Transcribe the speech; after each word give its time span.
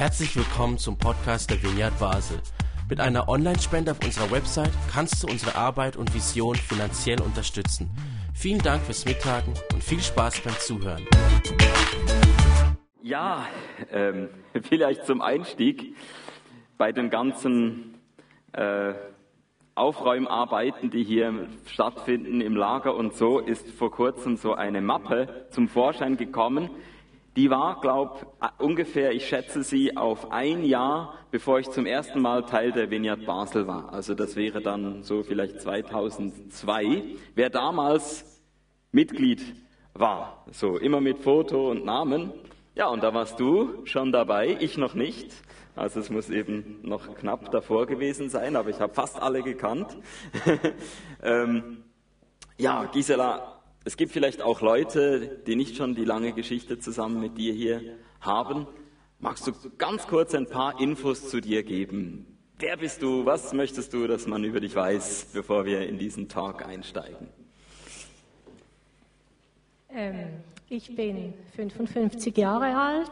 Herzlich 0.00 0.34
willkommen 0.34 0.78
zum 0.78 0.96
Podcast 0.96 1.50
der 1.50 1.62
Vineyard 1.62 1.98
Basel. 1.98 2.38
Mit 2.88 3.00
einer 3.00 3.28
Online-Spende 3.28 3.90
auf 3.90 4.02
unserer 4.02 4.30
Website 4.30 4.70
kannst 4.90 5.22
du 5.22 5.26
unsere 5.26 5.56
Arbeit 5.56 5.98
und 5.98 6.14
Vision 6.14 6.54
finanziell 6.54 7.20
unterstützen. 7.20 7.90
Vielen 8.32 8.60
Dank 8.60 8.80
fürs 8.80 9.04
Mittagen 9.04 9.52
und 9.74 9.84
viel 9.84 10.00
Spaß 10.00 10.40
beim 10.40 10.54
Zuhören. 10.54 11.04
Ja, 13.02 13.46
ähm, 13.92 14.30
vielleicht 14.62 15.04
zum 15.04 15.20
Einstieg 15.20 15.94
bei 16.78 16.92
den 16.92 17.10
ganzen 17.10 17.96
äh, 18.52 18.94
Aufräumarbeiten, 19.74 20.90
die 20.90 21.04
hier 21.04 21.46
stattfinden 21.66 22.40
im 22.40 22.56
Lager 22.56 22.96
und 22.96 23.12
so, 23.12 23.38
ist 23.38 23.68
vor 23.72 23.90
kurzem 23.90 24.38
so 24.38 24.54
eine 24.54 24.80
Mappe 24.80 25.44
zum 25.50 25.68
Vorschein 25.68 26.16
gekommen, 26.16 26.70
die 27.36 27.50
war, 27.50 27.80
glaub, 27.80 28.34
ungefähr, 28.58 29.12
ich 29.12 29.28
schätze 29.28 29.62
sie, 29.62 29.96
auf 29.96 30.32
ein 30.32 30.64
Jahr, 30.64 31.14
bevor 31.30 31.60
ich 31.60 31.70
zum 31.70 31.86
ersten 31.86 32.20
Mal 32.20 32.44
Teil 32.44 32.72
der 32.72 32.90
Vineyard 32.90 33.24
Basel 33.24 33.66
war. 33.66 33.92
Also 33.92 34.14
das 34.14 34.34
wäre 34.34 34.60
dann 34.60 35.02
so 35.04 35.22
vielleicht 35.22 35.60
2002. 35.60 37.04
Wer 37.34 37.50
damals 37.50 38.42
Mitglied 38.90 39.54
war, 39.94 40.44
so 40.50 40.76
immer 40.76 41.00
mit 41.00 41.18
Foto 41.18 41.70
und 41.70 41.84
Namen. 41.84 42.32
Ja, 42.74 42.88
und 42.88 43.02
da 43.02 43.14
warst 43.14 43.38
du 43.38 43.84
schon 43.84 44.10
dabei, 44.10 44.56
ich 44.58 44.76
noch 44.76 44.94
nicht. 44.94 45.32
Also 45.76 46.00
es 46.00 46.10
muss 46.10 46.30
eben 46.30 46.80
noch 46.82 47.14
knapp 47.14 47.50
davor 47.52 47.86
gewesen 47.86 48.28
sein, 48.28 48.56
aber 48.56 48.70
ich 48.70 48.80
habe 48.80 48.92
fast 48.92 49.20
alle 49.20 49.42
gekannt. 49.42 49.96
ähm, 51.22 51.84
ja, 52.58 52.84
Gisela, 52.86 53.59
es 53.84 53.96
gibt 53.96 54.12
vielleicht 54.12 54.42
auch 54.42 54.60
Leute, 54.60 55.40
die 55.46 55.56
nicht 55.56 55.76
schon 55.76 55.94
die 55.94 56.04
lange 56.04 56.32
Geschichte 56.32 56.78
zusammen 56.78 57.20
mit 57.20 57.38
dir 57.38 57.54
hier 57.54 57.96
haben. 58.20 58.66
Magst 59.18 59.46
du 59.46 59.52
ganz 59.78 60.06
kurz 60.06 60.34
ein 60.34 60.46
paar 60.46 60.80
Infos 60.80 61.28
zu 61.30 61.40
dir 61.40 61.62
geben? 61.62 62.38
Wer 62.58 62.76
bist 62.76 63.02
du? 63.02 63.24
Was 63.24 63.54
möchtest 63.54 63.94
du, 63.94 64.06
dass 64.06 64.26
man 64.26 64.44
über 64.44 64.60
dich 64.60 64.74
weiß, 64.74 65.28
bevor 65.32 65.64
wir 65.64 65.88
in 65.88 65.98
diesen 65.98 66.28
Talk 66.28 66.64
einsteigen? 66.64 67.28
Ähm, 69.88 70.28
ich 70.68 70.94
bin 70.94 71.32
55 71.56 72.36
Jahre 72.36 72.76
alt. 72.76 73.10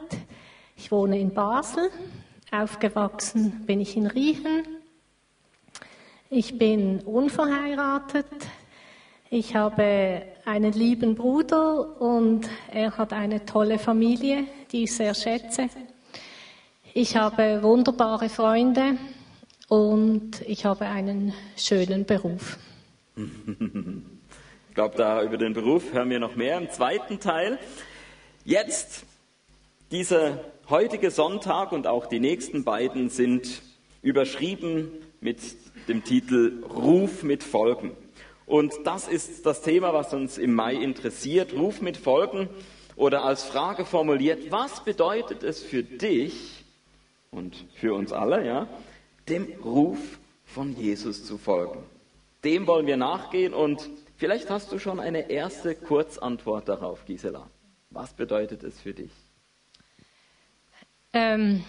Ich 0.77 0.93
wohne 0.93 1.19
in 1.19 1.33
Basel. 1.33 1.91
Aufgewachsen 2.51 3.65
bin 3.67 3.81
ich 3.81 3.97
in 3.97 4.07
Riechen. 4.07 4.65
Ich 6.29 6.59
bin 6.59 7.01
unverheiratet. 7.01 8.27
Ich 9.31 9.55
habe 9.55 10.23
einen 10.47 10.73
lieben 10.73 11.15
Bruder 11.15 12.01
und 12.01 12.49
er 12.73 12.97
hat 12.97 13.13
eine 13.13 13.45
tolle 13.45 13.79
Familie, 13.79 14.45
die 14.73 14.85
ich 14.85 14.97
sehr 14.97 15.15
schätze. 15.15 15.69
Ich 16.95 17.15
habe 17.15 17.63
wunderbare 17.63 18.31
Freunde 18.31 18.97
und 19.69 20.41
ich 20.47 20.65
habe 20.65 20.87
einen 20.87 21.35
schönen 21.59 22.07
Beruf. 22.07 22.57
Ich 23.17 24.75
glaube, 24.75 24.97
da 24.97 25.23
über 25.23 25.37
den 25.37 25.53
Beruf 25.53 25.93
hören 25.93 26.09
wir 26.09 26.21
noch 26.21 26.35
mehr 26.35 26.57
im 26.57 26.71
zweiten 26.71 27.21
Teil. 27.21 27.59
Jetzt, 28.47 29.05
dieser 29.91 30.43
heutige 30.71 31.11
Sonntag 31.11 31.73
und 31.73 31.87
auch 31.87 32.07
die 32.07 32.21
nächsten 32.21 32.65
beiden 32.65 33.11
sind 33.11 33.61
überschrieben 34.01 34.91
mit 35.21 35.39
dem 35.87 36.03
Titel 36.03 36.65
Ruf 36.75 37.23
mit 37.23 37.43
Folgen. 37.43 37.93
Und 38.49 38.73
das 38.85 39.09
ist 39.09 39.45
das 39.45 39.61
Thema, 39.61 39.93
was 39.93 40.15
uns 40.15 40.39
im 40.39 40.55
Mai 40.55 40.75
interessiert. 40.75 41.53
Ruf 41.53 41.83
mit 41.83 41.99
Folgen 41.99 42.49
oder 42.97 43.23
als 43.23 43.45
Frage 43.45 43.85
formuliert, 43.85 44.51
was 44.51 44.83
bedeutet 44.83 45.43
es 45.43 45.63
für 45.63 45.83
dich 45.83 46.65
und 47.31 47.67
für 47.75 47.93
uns 47.93 48.11
alle, 48.11 48.47
ja, 48.47 48.67
dem 49.29 49.53
Ruf 49.63 49.99
von 50.47 50.75
Jesus 50.75 51.27
zu 51.27 51.37
folgen? 51.37 51.85
Dem 52.43 52.67
wollen 52.67 52.87
wir 52.87 52.97
nachgehen 52.97 53.53
und 53.53 53.91
vielleicht 54.17 54.49
hast 54.49 54.73
du 54.73 54.79
schon 54.79 54.99
eine 54.99 55.31
erste 55.31 55.75
Kurzantwort 55.75 56.71
darauf, 56.71 57.05
Gisela. 57.05 57.51
Was 57.91 58.15
bedeutet 58.15 58.63
es 58.65 58.81
für 58.81 58.95
dich? 58.95 59.13
Ähm, 61.13 61.65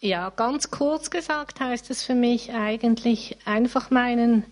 ja, 0.00 0.30
ganz 0.30 0.70
kurz 0.70 1.10
gesagt 1.10 1.60
heißt 1.60 1.90
es 1.90 2.02
für 2.02 2.14
mich 2.14 2.52
eigentlich 2.52 3.36
einfach 3.44 3.90
meinen 3.90 4.44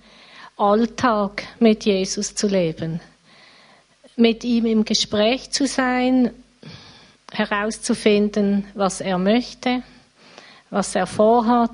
Alltag 0.57 1.45
mit 1.59 1.85
Jesus 1.85 2.35
zu 2.35 2.47
leben, 2.47 3.01
mit 4.17 4.45
ihm 4.45 4.67
im 4.67 4.85
Gespräch 4.85 5.51
zu 5.51 5.67
sein, 5.67 6.31
herauszufinden, 7.33 8.67
was 8.75 9.01
er 9.01 9.19
möchte, 9.19 9.83
was 10.71 10.95
er 10.95 11.07
vorhat 11.07 11.71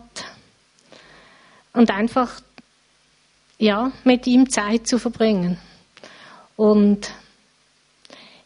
und 1.72 1.91
einfach 1.91 2.41
ja 3.59 3.93
mit 4.05 4.27
ihm 4.27 4.49
Zeit 4.50 4.87
zu 4.87 4.99
verbringen. 4.99 5.59
Und 6.56 7.10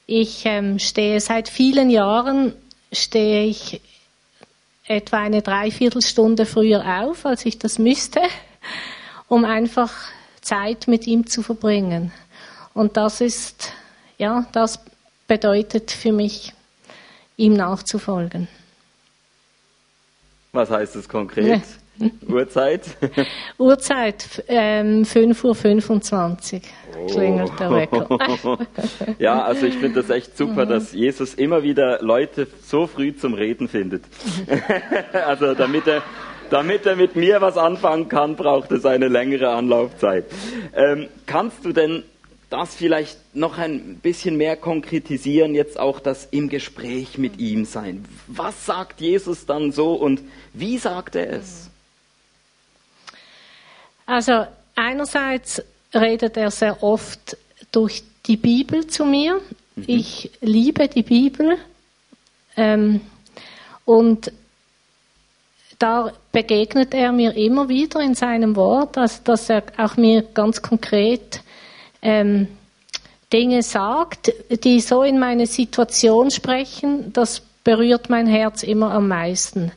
ich 0.06 0.44
ähm, 0.47 0.78
stehe 0.78 1.20
seit 1.20 1.49
vielen 1.49 1.91
Jahren 1.91 2.54
stehe 2.93 3.44
ich 3.44 3.81
etwa 4.87 5.19
eine 5.19 5.43
Dreiviertelstunde 5.43 6.44
früher 6.44 7.03
auf, 7.03 7.25
als 7.25 7.47
ich 7.47 7.59
das 7.59 7.78
müsste, 7.78 8.20
um 9.28 9.44
einfach 9.44 9.93
Zeit 10.42 10.88
mit 10.88 11.06
ihm 11.06 11.26
zu 11.26 11.42
verbringen. 11.42 12.12
Und 12.75 12.97
das 12.97 13.20
ist, 13.20 13.72
ja, 14.19 14.47
das 14.53 14.80
bedeutet 15.26 15.91
für 15.91 16.12
mich, 16.12 16.53
ihm 17.36 17.54
nachzufolgen. 17.54 18.48
Was 20.52 20.70
heißt 20.70 20.97
das 20.97 21.08
konkret? 21.08 21.62
Uhrzeit? 22.28 22.82
Uhrzeit, 23.58 24.44
ähm, 24.48 25.04
5.25 25.04 26.54
Uhr 26.54 26.60
oh. 26.98 27.06
klingelt 27.06 27.52
der 27.60 27.70
Wecker. 27.70 28.58
ja, 29.19 29.42
also 29.42 29.66
ich 29.66 29.75
finde 29.76 30.02
das 30.02 30.10
echt 30.10 30.36
super, 30.36 30.64
mhm. 30.64 30.70
dass 30.70 30.92
Jesus 30.92 31.34
immer 31.34 31.62
wieder 31.62 32.02
Leute 32.02 32.47
so 32.62 32.86
früh 32.86 33.14
zum 33.14 33.34
Reden 33.34 33.69
findet. 33.69 34.04
also 35.12 35.54
damit 35.54 35.86
er 35.86 36.02
damit 36.52 36.84
er 36.84 36.96
mit 36.96 37.16
mir 37.16 37.40
was 37.40 37.56
anfangen 37.56 38.08
kann, 38.08 38.36
braucht 38.36 38.70
es 38.72 38.84
eine 38.84 39.08
längere 39.08 39.48
Anlaufzeit. 39.48 40.26
Ähm, 40.74 41.08
kannst 41.24 41.64
du 41.64 41.72
denn 41.72 42.02
das 42.50 42.74
vielleicht 42.74 43.16
noch 43.34 43.56
ein 43.56 43.98
bisschen 44.02 44.36
mehr 44.36 44.56
konkretisieren, 44.56 45.54
jetzt 45.54 45.80
auch 45.80 45.98
das 45.98 46.28
im 46.30 46.50
Gespräch 46.50 47.16
mit 47.16 47.38
ihm 47.38 47.64
sein? 47.64 48.04
Was 48.26 48.66
sagt 48.66 49.00
Jesus 49.00 49.46
dann 49.46 49.72
so 49.72 49.94
und 49.94 50.20
wie 50.52 50.76
sagt 50.76 51.16
er 51.16 51.30
es? 51.30 51.70
Also 54.04 54.46
einerseits 54.74 55.62
redet 55.94 56.36
er 56.36 56.50
sehr 56.50 56.82
oft 56.82 57.38
durch 57.70 58.02
die 58.26 58.36
Bibel 58.36 58.86
zu 58.86 59.06
mir. 59.06 59.40
Mhm. 59.74 59.84
Ich 59.86 60.30
liebe 60.42 60.86
die 60.88 61.02
Bibel. 61.02 61.56
Ähm, 62.58 63.00
und 63.86 64.30
da 65.82 66.12
begegnet 66.31 66.94
er 66.94 67.10
mir 67.10 67.37
immer 67.37 67.69
wieder 67.69 68.00
in 68.00 68.15
seinem 68.15 68.54
Wort, 68.54 68.97
dass, 68.97 69.25
dass 69.25 69.50
er 69.50 69.65
auch 69.76 69.97
mir 69.97 70.22
ganz 70.22 70.62
konkret 70.62 71.43
ähm, 72.03 72.47
Dinge 73.32 73.62
sagt, 73.62 74.32
die 74.62 74.81
so 74.81 75.03
in 75.03 75.19
meine 75.19 75.47
Situation 75.47 76.31
sprechen, 76.31 77.12
das 77.12 77.43
berührt 77.65 78.10
mein 78.10 78.28
Herz 78.28 78.62
immer 78.62 78.93
am 78.93 79.09
meisten. 79.09 79.72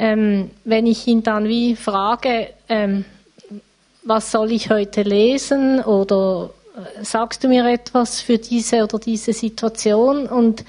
Ähm, 0.00 0.50
wenn 0.64 0.86
ich 0.86 1.06
ihn 1.06 1.22
dann 1.22 1.46
wie 1.46 1.76
frage, 1.76 2.48
ähm, 2.68 3.04
was 4.02 4.32
soll 4.32 4.50
ich 4.50 4.70
heute 4.70 5.02
lesen 5.02 5.80
oder 5.80 6.50
äh, 6.76 7.04
sagst 7.04 7.44
du 7.44 7.48
mir 7.48 7.66
etwas 7.68 8.20
für 8.20 8.38
diese 8.38 8.82
oder 8.82 8.98
diese 8.98 9.32
Situation 9.32 10.26
und 10.26 10.64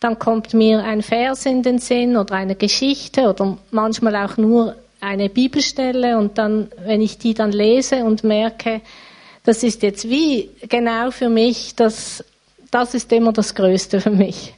dann 0.00 0.18
kommt 0.18 0.54
mir 0.54 0.82
ein 0.82 1.02
Vers 1.02 1.44
in 1.46 1.62
den 1.62 1.78
Sinn 1.78 2.16
oder 2.16 2.34
eine 2.34 2.54
Geschichte 2.54 3.28
oder 3.28 3.58
manchmal 3.70 4.16
auch 4.16 4.38
nur 4.38 4.74
eine 5.00 5.28
Bibelstelle 5.28 6.18
und 6.18 6.38
dann, 6.38 6.70
wenn 6.84 7.02
ich 7.02 7.18
die 7.18 7.34
dann 7.34 7.52
lese 7.52 8.04
und 8.04 8.24
merke, 8.24 8.80
das 9.44 9.62
ist 9.62 9.82
jetzt 9.82 10.08
wie 10.08 10.50
genau 10.68 11.10
für 11.10 11.28
mich, 11.28 11.74
das, 11.74 12.24
das 12.70 12.94
ist 12.94 13.12
immer 13.12 13.32
das 13.32 13.54
Größte 13.54 14.00
für 14.00 14.10
mich. 14.10 14.54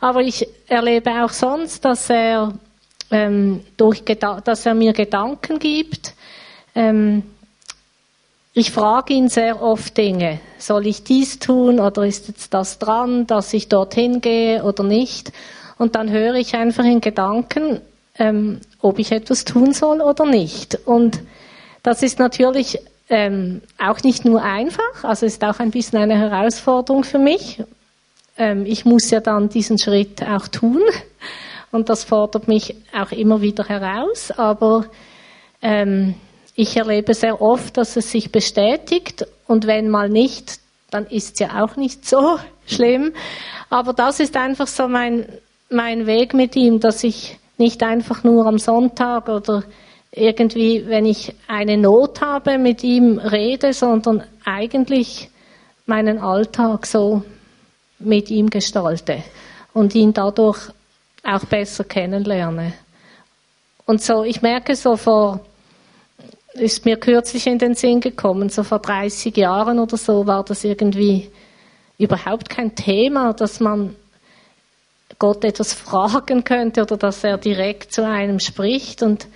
Aber 0.00 0.20
ich 0.20 0.46
erlebe 0.66 1.24
auch 1.24 1.30
sonst, 1.30 1.84
dass 1.84 2.10
er, 2.10 2.52
ähm, 3.10 3.60
durch, 3.76 4.04
dass 4.04 4.66
er 4.66 4.74
mir 4.74 4.92
Gedanken 4.92 5.58
gibt, 5.58 6.14
ähm, 6.74 7.22
ich 8.58 8.70
frage 8.70 9.14
ihn 9.14 9.28
sehr 9.28 9.62
oft 9.62 9.96
Dinge. 9.96 10.40
Soll 10.58 10.86
ich 10.86 11.04
dies 11.04 11.38
tun 11.38 11.80
oder 11.80 12.04
ist 12.04 12.28
jetzt 12.28 12.52
das 12.54 12.78
dran, 12.78 13.26
dass 13.26 13.52
ich 13.52 13.68
dorthin 13.68 14.20
gehe 14.20 14.62
oder 14.62 14.84
nicht? 14.84 15.32
Und 15.78 15.94
dann 15.94 16.10
höre 16.10 16.34
ich 16.34 16.54
einfach 16.54 16.84
in 16.84 17.00
Gedanken, 17.00 17.80
ähm, 18.18 18.60
ob 18.80 18.98
ich 18.98 19.12
etwas 19.12 19.44
tun 19.44 19.72
soll 19.72 20.00
oder 20.00 20.26
nicht. 20.26 20.78
Und 20.86 21.20
das 21.82 22.02
ist 22.02 22.18
natürlich 22.18 22.78
ähm, 23.08 23.62
auch 23.78 24.02
nicht 24.02 24.24
nur 24.24 24.42
einfach, 24.42 25.04
also 25.04 25.24
ist 25.24 25.42
auch 25.44 25.60
ein 25.60 25.70
bisschen 25.70 25.98
eine 25.98 26.18
Herausforderung 26.18 27.04
für 27.04 27.18
mich. 27.18 27.62
Ähm, 28.36 28.66
ich 28.66 28.84
muss 28.84 29.10
ja 29.10 29.20
dann 29.20 29.48
diesen 29.48 29.78
Schritt 29.78 30.22
auch 30.22 30.48
tun 30.48 30.82
und 31.70 31.88
das 31.88 32.04
fordert 32.04 32.48
mich 32.48 32.74
auch 32.92 33.12
immer 33.12 33.40
wieder 33.40 33.64
heraus. 33.64 34.30
Aber 34.32 34.86
ähm, 35.62 36.14
ich 36.58 36.76
erlebe 36.76 37.14
sehr 37.14 37.40
oft, 37.40 37.76
dass 37.76 37.96
es 37.96 38.10
sich 38.10 38.32
bestätigt 38.32 39.24
und 39.46 39.68
wenn 39.68 39.88
mal 39.88 40.08
nicht, 40.08 40.58
dann 40.90 41.06
ist 41.06 41.34
es 41.34 41.38
ja 41.38 41.62
auch 41.62 41.76
nicht 41.76 42.04
so 42.04 42.40
schlimm. 42.66 43.12
Aber 43.70 43.92
das 43.92 44.18
ist 44.18 44.36
einfach 44.36 44.66
so 44.66 44.88
mein, 44.88 45.28
mein 45.70 46.08
Weg 46.08 46.34
mit 46.34 46.56
ihm, 46.56 46.80
dass 46.80 47.04
ich 47.04 47.38
nicht 47.58 47.80
einfach 47.84 48.24
nur 48.24 48.44
am 48.46 48.58
Sonntag 48.58 49.28
oder 49.28 49.62
irgendwie, 50.10 50.84
wenn 50.88 51.06
ich 51.06 51.32
eine 51.46 51.76
Not 51.76 52.20
habe, 52.22 52.58
mit 52.58 52.82
ihm 52.82 53.18
rede, 53.18 53.72
sondern 53.72 54.24
eigentlich 54.44 55.30
meinen 55.86 56.18
Alltag 56.18 56.86
so 56.86 57.22
mit 58.00 58.30
ihm 58.30 58.50
gestalte 58.50 59.22
und 59.74 59.94
ihn 59.94 60.12
dadurch 60.12 60.70
auch 61.22 61.44
besser 61.44 61.84
kennenlerne. 61.84 62.72
Und 63.86 64.02
so, 64.02 64.24
ich 64.24 64.42
merke 64.42 64.74
so 64.74 64.96
vor, 64.96 65.40
ist 66.58 66.84
mir 66.84 66.96
kürzlich 66.96 67.46
in 67.46 67.58
den 67.58 67.74
Sinn 67.74 68.00
gekommen, 68.00 68.48
so 68.48 68.62
vor 68.62 68.78
30 68.78 69.36
Jahren 69.36 69.78
oder 69.78 69.96
so 69.96 70.26
war 70.26 70.44
das 70.44 70.64
irgendwie 70.64 71.30
überhaupt 71.98 72.48
kein 72.48 72.74
Thema, 72.74 73.32
dass 73.32 73.60
man 73.60 73.96
Gott 75.18 75.44
etwas 75.44 75.72
fragen 75.72 76.44
könnte 76.44 76.82
oder 76.82 76.96
dass 76.96 77.24
er 77.24 77.38
direkt 77.38 77.92
zu 77.92 78.06
einem 78.06 78.40
spricht. 78.40 79.02
Und 79.02 79.26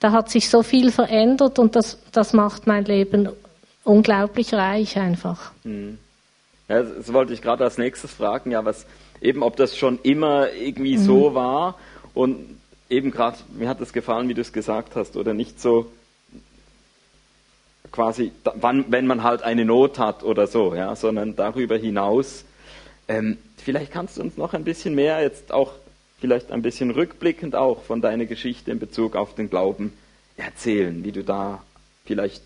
da 0.00 0.12
hat 0.12 0.30
sich 0.30 0.50
so 0.50 0.62
viel 0.62 0.92
verändert 0.92 1.58
und 1.58 1.76
das, 1.76 1.98
das 2.12 2.32
macht 2.32 2.66
mein 2.66 2.84
Leben 2.84 3.28
unglaublich 3.84 4.52
reich 4.52 4.98
einfach. 4.98 5.52
Mhm. 5.64 5.98
Ja, 6.68 6.82
das 6.82 7.12
wollte 7.12 7.32
ich 7.32 7.42
gerade 7.42 7.64
als 7.64 7.78
nächstes 7.78 8.12
fragen, 8.12 8.52
ja, 8.52 8.64
was 8.64 8.86
eben, 9.20 9.42
ob 9.42 9.56
das 9.56 9.76
schon 9.76 9.98
immer 10.02 10.52
irgendwie 10.52 10.96
mhm. 10.98 11.02
so 11.02 11.34
war 11.34 11.76
und 12.14 12.58
eben 12.88 13.10
gerade, 13.10 13.38
mir 13.56 13.68
hat 13.68 13.80
es 13.80 13.92
gefallen, 13.92 14.28
wie 14.28 14.34
du 14.34 14.40
es 14.40 14.52
gesagt 14.52 14.94
hast, 14.94 15.16
oder 15.16 15.34
nicht 15.34 15.60
so 15.60 15.86
quasi, 17.92 18.32
wann, 18.54 18.86
wenn 18.88 19.06
man 19.06 19.22
halt 19.22 19.42
eine 19.42 19.64
Not 19.64 19.98
hat 19.98 20.22
oder 20.22 20.46
so, 20.46 20.74
ja, 20.74 20.94
sondern 20.96 21.36
darüber 21.36 21.76
hinaus. 21.76 22.44
Ähm, 23.08 23.38
vielleicht 23.56 23.92
kannst 23.92 24.16
du 24.16 24.22
uns 24.22 24.36
noch 24.36 24.54
ein 24.54 24.64
bisschen 24.64 24.94
mehr 24.94 25.20
jetzt 25.22 25.52
auch, 25.52 25.72
vielleicht 26.20 26.52
ein 26.52 26.62
bisschen 26.62 26.90
rückblickend 26.90 27.54
auch 27.54 27.82
von 27.82 28.00
deiner 28.00 28.26
Geschichte 28.26 28.70
in 28.70 28.78
Bezug 28.78 29.16
auf 29.16 29.34
den 29.34 29.50
Glauben 29.50 29.92
erzählen, 30.36 31.04
wie 31.04 31.12
du 31.12 31.24
da 31.24 31.62
vielleicht, 32.04 32.42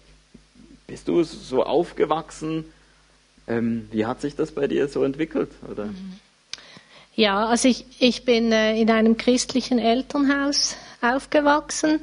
bist 0.86 1.08
du 1.08 1.22
so 1.22 1.64
aufgewachsen? 1.64 2.64
Ähm, 3.46 3.88
wie 3.92 4.06
hat 4.06 4.20
sich 4.20 4.36
das 4.36 4.52
bei 4.52 4.66
dir 4.66 4.88
so 4.88 5.04
entwickelt? 5.04 5.50
Oder? 5.70 5.90
Ja, 7.14 7.46
also 7.46 7.68
ich, 7.68 7.84
ich 8.00 8.24
bin 8.24 8.52
äh, 8.52 8.80
in 8.80 8.90
einem 8.90 9.16
christlichen 9.16 9.78
Elternhaus 9.78 10.76
aufgewachsen 11.00 12.00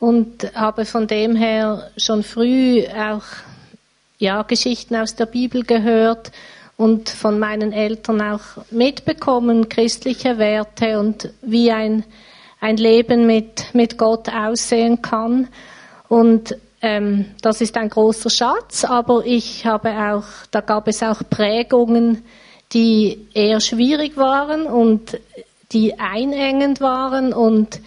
und 0.00 0.52
habe 0.54 0.86
von 0.86 1.06
dem 1.06 1.36
her 1.36 1.90
schon 1.96 2.24
früh 2.24 2.84
auch 2.88 3.22
ja, 4.18 4.42
Geschichten 4.42 4.96
aus 4.96 5.14
der 5.14 5.26
Bibel 5.26 5.62
gehört 5.62 6.32
und 6.76 7.10
von 7.10 7.38
meinen 7.38 7.72
Eltern 7.72 8.22
auch 8.22 8.40
mitbekommen, 8.70 9.68
christliche 9.68 10.38
Werte 10.38 10.98
und 10.98 11.30
wie 11.42 11.70
ein, 11.70 12.04
ein 12.60 12.78
Leben 12.78 13.26
mit, 13.26 13.74
mit 13.74 13.98
Gott 13.98 14.28
aussehen 14.30 15.02
kann. 15.02 15.48
Und 16.08 16.56
ähm, 16.80 17.26
das 17.42 17.60
ist 17.60 17.76
ein 17.76 17.90
großer 17.90 18.30
Schatz, 18.30 18.84
aber 18.84 19.24
ich 19.26 19.66
habe 19.66 19.90
auch, 19.90 20.24
da 20.50 20.62
gab 20.62 20.88
es 20.88 21.02
auch 21.02 21.20
Prägungen, 21.28 22.24
die 22.72 23.26
eher 23.34 23.60
schwierig 23.60 24.16
waren 24.16 24.64
und 24.64 25.18
die 25.72 25.98
einengend 25.98 26.80
waren 26.80 27.34
und 27.34 27.80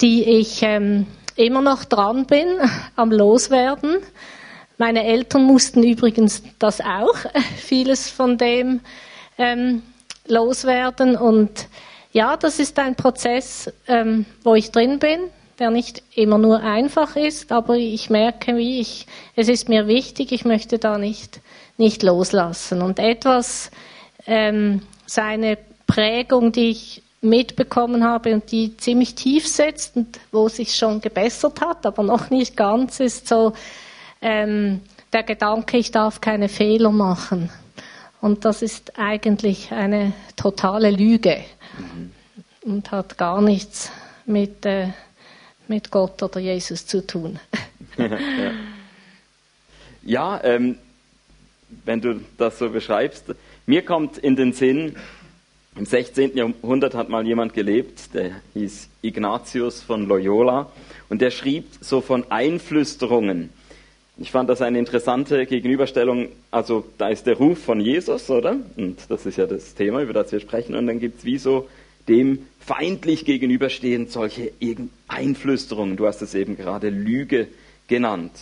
die 0.00 0.24
ich 0.24 0.62
ähm, 0.62 1.06
immer 1.36 1.62
noch 1.62 1.84
dran 1.84 2.26
bin 2.26 2.46
am 2.96 3.12
Loswerden. 3.12 3.98
Meine 4.78 5.04
Eltern 5.04 5.44
mussten 5.44 5.82
übrigens 5.82 6.42
das 6.58 6.80
auch, 6.80 7.14
vieles 7.56 8.10
von 8.10 8.36
dem 8.38 8.80
ähm, 9.38 9.82
loswerden. 10.26 11.16
Und 11.16 11.68
ja, 12.12 12.36
das 12.36 12.58
ist 12.58 12.78
ein 12.78 12.94
Prozess, 12.94 13.72
ähm, 13.86 14.26
wo 14.42 14.54
ich 14.54 14.70
drin 14.70 14.98
bin, 14.98 15.20
der 15.58 15.70
nicht 15.70 16.02
immer 16.14 16.38
nur 16.38 16.60
einfach 16.60 17.16
ist, 17.16 17.50
aber 17.50 17.76
ich 17.76 18.10
merke, 18.10 18.56
wie 18.56 18.80
ich, 18.80 19.06
es 19.34 19.48
ist 19.48 19.68
mir 19.68 19.86
wichtig, 19.86 20.32
ich 20.32 20.44
möchte 20.44 20.78
da 20.78 20.98
nicht, 20.98 21.40
nicht 21.78 22.02
loslassen. 22.02 22.82
Und 22.82 22.98
etwas, 22.98 23.70
ähm, 24.26 24.82
seine 25.06 25.56
Prägung, 25.86 26.52
die 26.52 26.70
ich 26.70 27.02
mitbekommen 27.20 28.04
habe 28.04 28.34
und 28.34 28.50
die 28.52 28.76
ziemlich 28.76 29.14
tief 29.14 29.46
setzt 29.48 29.96
und 29.96 30.20
wo 30.32 30.48
sich 30.48 30.74
schon 30.74 31.00
gebessert 31.00 31.60
hat, 31.60 31.86
aber 31.86 32.02
noch 32.02 32.30
nicht 32.30 32.56
ganz, 32.56 33.00
ist 33.00 33.28
so 33.28 33.52
ähm, 34.20 34.80
der 35.12 35.22
Gedanke, 35.22 35.78
ich 35.78 35.90
darf 35.90 36.20
keine 36.20 36.48
Fehler 36.48 36.90
machen. 36.90 37.50
Und 38.20 38.44
das 38.44 38.62
ist 38.62 38.98
eigentlich 38.98 39.72
eine 39.72 40.12
totale 40.36 40.90
Lüge 40.90 41.42
mhm. 41.78 42.12
und 42.62 42.90
hat 42.90 43.18
gar 43.18 43.40
nichts 43.40 43.90
mit, 44.24 44.64
äh, 44.66 44.88
mit 45.68 45.90
Gott 45.90 46.22
oder 46.22 46.40
Jesus 46.40 46.86
zu 46.86 47.06
tun. 47.06 47.38
ja, 47.96 48.18
ja 50.02 50.44
ähm, 50.44 50.78
wenn 51.84 52.00
du 52.00 52.20
das 52.38 52.58
so 52.58 52.70
beschreibst, 52.70 53.34
mir 53.66 53.84
kommt 53.84 54.18
in 54.18 54.36
den 54.36 54.52
Sinn, 54.52 54.96
im 55.76 55.84
16. 55.84 56.36
Jahrhundert 56.36 56.94
hat 56.94 57.08
mal 57.08 57.26
jemand 57.26 57.52
gelebt, 57.52 58.14
der 58.14 58.40
hieß 58.54 58.88
Ignatius 59.02 59.82
von 59.82 60.06
Loyola 60.08 60.70
und 61.08 61.20
der 61.20 61.30
schrieb 61.30 61.66
so 61.80 62.00
von 62.00 62.30
Einflüsterungen. 62.30 63.50
Ich 64.18 64.30
fand 64.30 64.48
das 64.48 64.62
eine 64.62 64.78
interessante 64.78 65.44
Gegenüberstellung. 65.44 66.28
Also 66.50 66.84
da 66.96 67.08
ist 67.08 67.26
der 67.26 67.36
Ruf 67.36 67.58
von 67.58 67.80
Jesus, 67.80 68.30
oder? 68.30 68.56
Und 68.76 68.98
das 69.10 69.26
ist 69.26 69.36
ja 69.36 69.46
das 69.46 69.74
Thema, 69.74 70.00
über 70.00 70.14
das 70.14 70.32
wir 70.32 70.40
sprechen. 70.40 70.74
Und 70.74 70.86
dann 70.86 70.98
gibt 70.98 71.18
es 71.18 71.24
wie 71.26 71.36
so 71.36 71.68
dem 72.08 72.46
feindlich 72.58 73.26
gegenüberstehend 73.26 74.10
solche 74.10 74.52
Einflüsterungen. 75.08 75.98
Du 75.98 76.06
hast 76.06 76.22
es 76.22 76.34
eben 76.34 76.56
gerade 76.56 76.88
Lüge 76.88 77.48
genannt. 77.88 78.32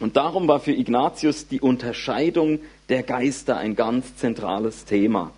Und 0.00 0.16
darum 0.16 0.48
war 0.48 0.58
für 0.58 0.72
Ignatius 0.72 1.46
die 1.46 1.60
Unterscheidung 1.60 2.58
der 2.88 3.04
Geister 3.04 3.56
ein 3.56 3.76
ganz 3.76 4.16
zentrales 4.16 4.84
Thema. 4.84 5.32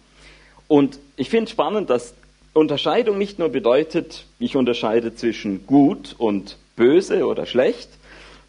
Und 0.69 0.99
ich 1.21 1.29
finde 1.29 1.51
spannend, 1.51 1.91
dass 1.91 2.15
Unterscheidung 2.55 3.19
nicht 3.19 3.39
nur 3.39 3.51
bedeutet, 3.51 4.25
ich 4.39 4.57
unterscheide 4.57 5.15
zwischen 5.15 5.67
gut 5.67 6.15
und 6.17 6.57
böse 6.77 7.27
oder 7.27 7.45
schlecht, 7.45 7.91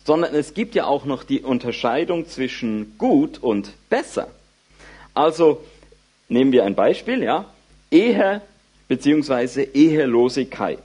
sondern 0.05 0.33
es 0.33 0.53
gibt 0.53 0.73
ja 0.73 0.85
auch 0.85 1.03
noch 1.03 1.25
die 1.25 1.41
Unterscheidung 1.41 2.27
zwischen 2.27 2.95
gut 2.97 3.39
und 3.39 3.73
besser. 3.89 4.29
Also 5.13 5.61
nehmen 6.29 6.53
wir 6.53 6.63
ein 6.63 6.75
Beispiel, 6.75 7.21
ja, 7.21 7.43
Ehe 7.91 8.41
bzw. 8.87 9.67
Ehelosigkeit. 9.73 10.79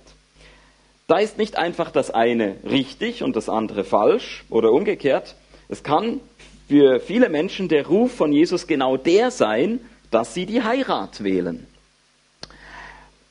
Da 1.07 1.19
ist 1.19 1.39
nicht 1.39 1.57
einfach 1.57 1.93
das 1.93 2.11
eine 2.11 2.57
richtig 2.69 3.23
und 3.23 3.37
das 3.37 3.49
andere 3.49 3.85
falsch 3.85 4.45
oder 4.51 4.73
umgekehrt. 4.73 5.37
Es 5.69 5.85
kann 5.85 6.19
für 6.67 6.99
viele 6.99 7.29
Menschen 7.29 7.69
der 7.69 7.87
Ruf 7.87 8.13
von 8.13 8.33
Jesus 8.33 8.67
genau 8.67 8.97
der 8.97 9.31
sein, 9.31 9.79
dass 10.11 10.35
sie 10.35 10.47
die 10.47 10.65
Heirat 10.65 11.23
wählen. 11.23 11.65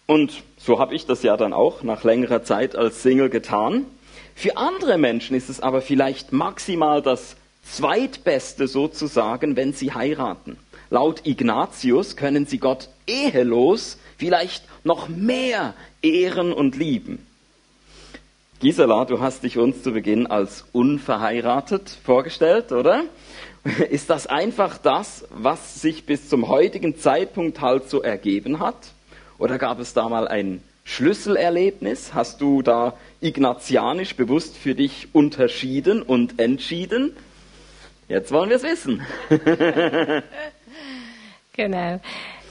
Und 0.08 0.44
so 0.58 0.80
habe 0.80 0.94
ich 0.94 1.06
das 1.06 1.24
ja 1.24 1.36
dann 1.36 1.54
auch 1.54 1.84
nach 1.84 2.04
längerer 2.04 2.44
Zeit 2.44 2.76
als 2.76 3.02
Single 3.02 3.30
getan. 3.30 3.86
Für 4.36 4.58
andere 4.58 4.98
Menschen 4.98 5.36
ist 5.36 5.50
es 5.50 5.62
aber 5.62 5.82
vielleicht 5.82 6.32
maximal 6.32 7.02
das 7.02 7.36
Zweitbeste 7.64 8.68
sozusagen, 8.68 9.56
wenn 9.56 9.74
sie 9.74 9.94
heiraten. 9.94 10.58
Laut 10.90 11.26
Ignatius 11.26 12.16
können 12.16 12.46
sie 12.46 12.60
Gott 12.60 12.90
ehelos 13.08 13.98
vielleicht 14.18 14.64
noch 14.84 15.10
mehr 15.10 15.74
ehren 16.02 16.54
und 16.54 16.76
lieben. 16.76 17.26
Gisela, 18.60 19.06
du 19.06 19.20
hast 19.20 19.44
dich 19.44 19.58
uns 19.58 19.84
zu 19.84 19.92
Beginn 19.92 20.28
als 20.28 20.66
unverheiratet 20.72 21.98
vorgestellt, 22.04 22.72
oder? 22.72 23.04
Ist 23.90 24.10
das 24.10 24.28
einfach 24.28 24.78
das, 24.78 25.26
was 25.32 25.82
sich 25.82 26.06
bis 26.06 26.30
zum 26.30 26.48
heutigen 26.48 26.98
Zeitpunkt 26.98 27.62
halt 27.62 27.90
so 27.90 28.02
ergeben 28.02 28.60
hat? 28.60 28.76
Oder 29.38 29.58
gab 29.58 29.80
es 29.80 29.94
da 29.94 30.08
mal 30.08 30.27
ein 30.27 30.63
Schlüsselerlebnis? 30.84 32.13
Hast 32.13 32.42
du 32.42 32.62
da 32.62 32.94
ignatianisch 33.22 34.15
bewusst 34.15 34.56
für 34.56 34.75
dich 34.75 35.10
unterschieden 35.13 36.01
und 36.01 36.39
entschieden? 36.39 37.15
Jetzt 38.08 38.32
wollen 38.32 38.50
wir 38.50 38.58
es 38.58 38.63
wissen. 38.63 39.01
genau. 41.54 42.00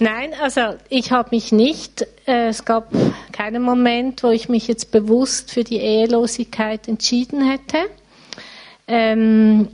Nein, 0.00 0.34
also 0.40 0.74
ich 0.88 1.12
habe 1.12 1.28
mich 1.30 1.52
nicht, 1.52 2.04
äh, 2.26 2.48
es 2.48 2.64
gab 2.64 2.88
keinen 3.32 3.62
Moment, 3.62 4.24
wo 4.24 4.30
ich 4.30 4.48
mich 4.48 4.66
jetzt 4.66 4.90
bewusst 4.90 5.52
für 5.52 5.62
die 5.62 5.78
Ehelosigkeit 5.78 6.88
entschieden 6.88 7.48
hätte. 7.48 7.78
Ähm, 8.88 9.68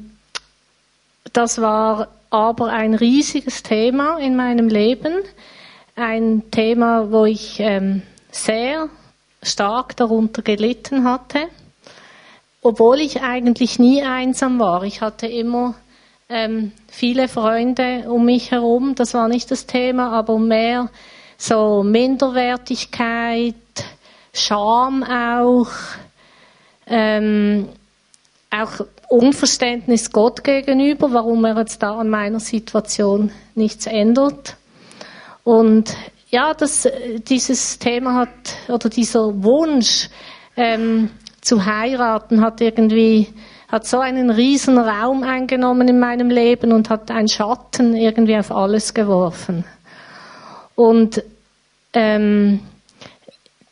das 1.32 1.60
war 1.62 2.08
aber 2.28 2.68
ein 2.68 2.94
riesiges 2.94 3.62
Thema 3.62 4.18
in 4.18 4.36
meinem 4.36 4.68
Leben. 4.68 5.14
Ein 6.00 6.50
Thema, 6.50 7.12
wo 7.12 7.26
ich 7.26 7.60
ähm, 7.60 8.00
sehr 8.30 8.88
stark 9.42 9.98
darunter 9.98 10.40
gelitten 10.40 11.04
hatte, 11.04 11.40
obwohl 12.62 13.00
ich 13.00 13.20
eigentlich 13.20 13.78
nie 13.78 14.02
einsam 14.02 14.58
war. 14.58 14.82
Ich 14.84 15.02
hatte 15.02 15.26
immer 15.26 15.74
ähm, 16.30 16.72
viele 16.88 17.28
Freunde 17.28 18.10
um 18.10 18.24
mich 18.24 18.50
herum, 18.50 18.94
das 18.94 19.12
war 19.12 19.28
nicht 19.28 19.50
das 19.50 19.66
Thema, 19.66 20.10
aber 20.12 20.38
mehr 20.38 20.88
so 21.36 21.82
Minderwertigkeit, 21.82 23.54
Scham 24.32 25.02
auch, 25.04 25.68
ähm, 26.86 27.68
auch 28.50 28.86
Unverständnis 29.10 30.10
Gott 30.10 30.44
gegenüber, 30.44 31.12
warum 31.12 31.44
er 31.44 31.58
jetzt 31.58 31.82
da 31.82 31.98
an 31.98 32.08
meiner 32.08 32.40
Situation 32.40 33.32
nichts 33.54 33.84
ändert. 33.86 34.56
Und 35.44 35.96
ja, 36.30 36.54
das, 36.54 36.88
dieses 37.28 37.78
Thema 37.78 38.14
hat, 38.14 38.28
oder 38.68 38.88
dieser 38.88 39.42
Wunsch 39.42 40.08
ähm, 40.56 41.10
zu 41.40 41.64
heiraten 41.64 42.40
hat 42.40 42.60
irgendwie, 42.60 43.28
hat 43.68 43.86
so 43.86 43.98
einen 43.98 44.30
riesen 44.30 44.78
Raum 44.78 45.22
eingenommen 45.22 45.88
in 45.88 45.98
meinem 45.98 46.30
Leben 46.30 46.72
und 46.72 46.90
hat 46.90 47.10
einen 47.10 47.28
Schatten 47.28 47.96
irgendwie 47.96 48.36
auf 48.36 48.52
alles 48.52 48.94
geworfen. 48.94 49.64
Und 50.74 51.22
ähm, 51.92 52.60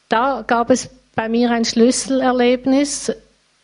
da 0.08 0.42
gab 0.46 0.70
es 0.70 0.90
bei 1.14 1.28
mir 1.28 1.50
ein 1.50 1.64
Schlüsselerlebnis 1.64 3.12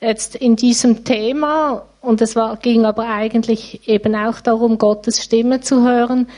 jetzt 0.01 0.37
in 0.37 0.57
diesem 0.57 1.05
Thema 1.05 1.83
und 2.01 2.21
es 2.21 2.37
war, 2.37 2.57
ging 2.57 2.85
aber 2.85 3.09
eigentlich 3.09 3.89
eben 3.89 4.15
auch 4.15 4.41
darum, 4.41 4.77
Gottes 4.77 5.23
Stimme 5.23 5.61
zu 5.61 5.83
hören. 5.83 6.29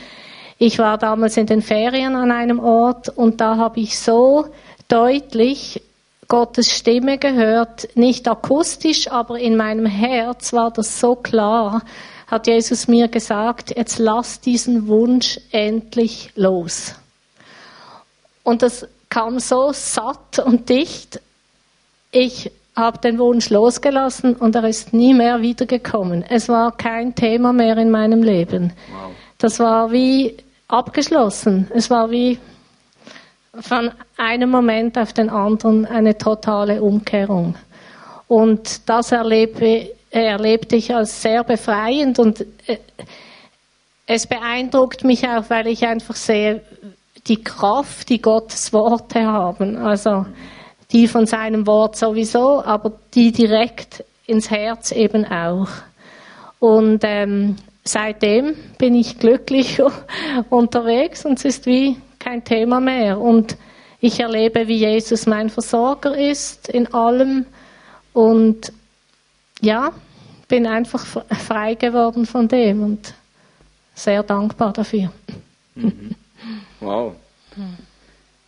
Ich 0.59 0.79
war 0.79 0.97
damals 0.97 1.37
in 1.37 1.45
den 1.45 1.61
Ferien 1.61 2.15
an 2.15 2.31
einem 2.31 2.59
Ort 2.59 3.09
und 3.09 3.41
da 3.41 3.57
habe 3.57 3.79
ich 3.79 3.99
so 3.99 4.47
deutlich 4.87 5.81
Gottes 6.27 6.75
Stimme 6.75 7.17
gehört, 7.17 7.95
nicht 7.95 8.27
akustisch, 8.27 9.09
aber 9.09 9.39
in 9.39 9.55
meinem 9.55 9.85
Herz 9.85 10.51
war 10.53 10.71
das 10.71 10.99
so 10.99 11.15
klar, 11.15 11.83
hat 12.25 12.47
Jesus 12.47 12.87
mir 12.87 13.07
gesagt, 13.07 13.73
jetzt 13.75 13.99
lass 13.99 14.41
diesen 14.41 14.87
Wunsch 14.87 15.39
endlich 15.51 16.31
los. 16.35 16.95
Und 18.43 18.61
das 18.61 18.87
kam 19.09 19.39
so 19.39 19.71
satt 19.71 20.39
und 20.39 20.67
dicht. 20.69 21.21
Ich 22.11 22.51
habe 22.75 22.97
den 22.97 23.19
Wunsch 23.19 23.49
losgelassen 23.49 24.35
und 24.35 24.55
er 24.55 24.65
ist 24.67 24.91
nie 24.91 25.13
mehr 25.13 25.41
wiedergekommen. 25.41 26.23
Es 26.27 26.49
war 26.49 26.75
kein 26.75 27.15
Thema 27.15 27.53
mehr 27.53 27.77
in 27.77 27.89
meinem 27.89 28.21
Leben. 28.21 28.73
Wow. 28.91 29.11
Das 29.37 29.59
war 29.59 29.91
wie 29.91 30.35
abgeschlossen. 30.67 31.69
Es 31.73 31.89
war 31.89 32.11
wie 32.11 32.39
von 33.59 33.91
einem 34.17 34.49
Moment 34.49 34.97
auf 34.97 35.13
den 35.13 35.29
anderen 35.29 35.85
eine 35.85 36.17
totale 36.17 36.81
Umkehrung. 36.81 37.55
Und 38.27 38.87
das 38.89 39.11
erlebe, 39.11 39.89
erlebte 40.11 40.75
ich 40.75 40.93
als 40.93 41.21
sehr 41.21 41.43
befreiend 41.43 42.19
und 42.19 42.41
äh, 42.67 42.77
es 44.05 44.25
beeindruckt 44.25 45.03
mich 45.03 45.27
auch, 45.27 45.49
weil 45.49 45.67
ich 45.67 45.85
einfach 45.85 46.15
sehe, 46.15 46.61
die 47.27 47.43
Kraft, 47.43 48.09
die 48.09 48.21
Gottes 48.21 48.71
Worte 48.71 49.25
haben. 49.25 49.75
Also 49.77 50.25
die 50.91 51.07
von 51.07 51.25
seinem 51.25 51.67
Wort 51.67 51.97
sowieso, 51.97 52.63
aber 52.63 52.93
die 53.13 53.33
direkt 53.33 54.05
ins 54.25 54.49
Herz 54.49 54.91
eben 54.91 55.25
auch. 55.25 55.67
Und 56.59 57.01
ähm, 57.03 57.57
seitdem 57.87 58.55
bin 58.77 58.95
ich 58.95 59.17
glücklich 59.17 59.81
unterwegs 60.49 61.25
und 61.25 61.39
es 61.39 61.45
ist 61.45 61.65
wie 61.65 61.97
kein 62.19 62.43
Thema 62.43 62.79
mehr. 62.79 63.19
Und 63.19 63.57
ich 63.99 64.19
erlebe, 64.19 64.67
wie 64.67 64.77
Jesus 64.77 65.25
mein 65.25 65.49
Versorger 65.49 66.15
ist 66.17 66.69
in 66.69 66.93
allem 66.93 67.45
und 68.13 68.71
ja, 69.61 69.91
bin 70.47 70.67
einfach 70.67 71.05
frei 71.05 71.73
geworden 71.75 72.25
von 72.25 72.47
dem 72.47 72.83
und 72.83 73.13
sehr 73.95 74.23
dankbar 74.23 74.73
dafür. 74.73 75.11
Mhm. 75.75 76.15
Wow. 76.79 77.15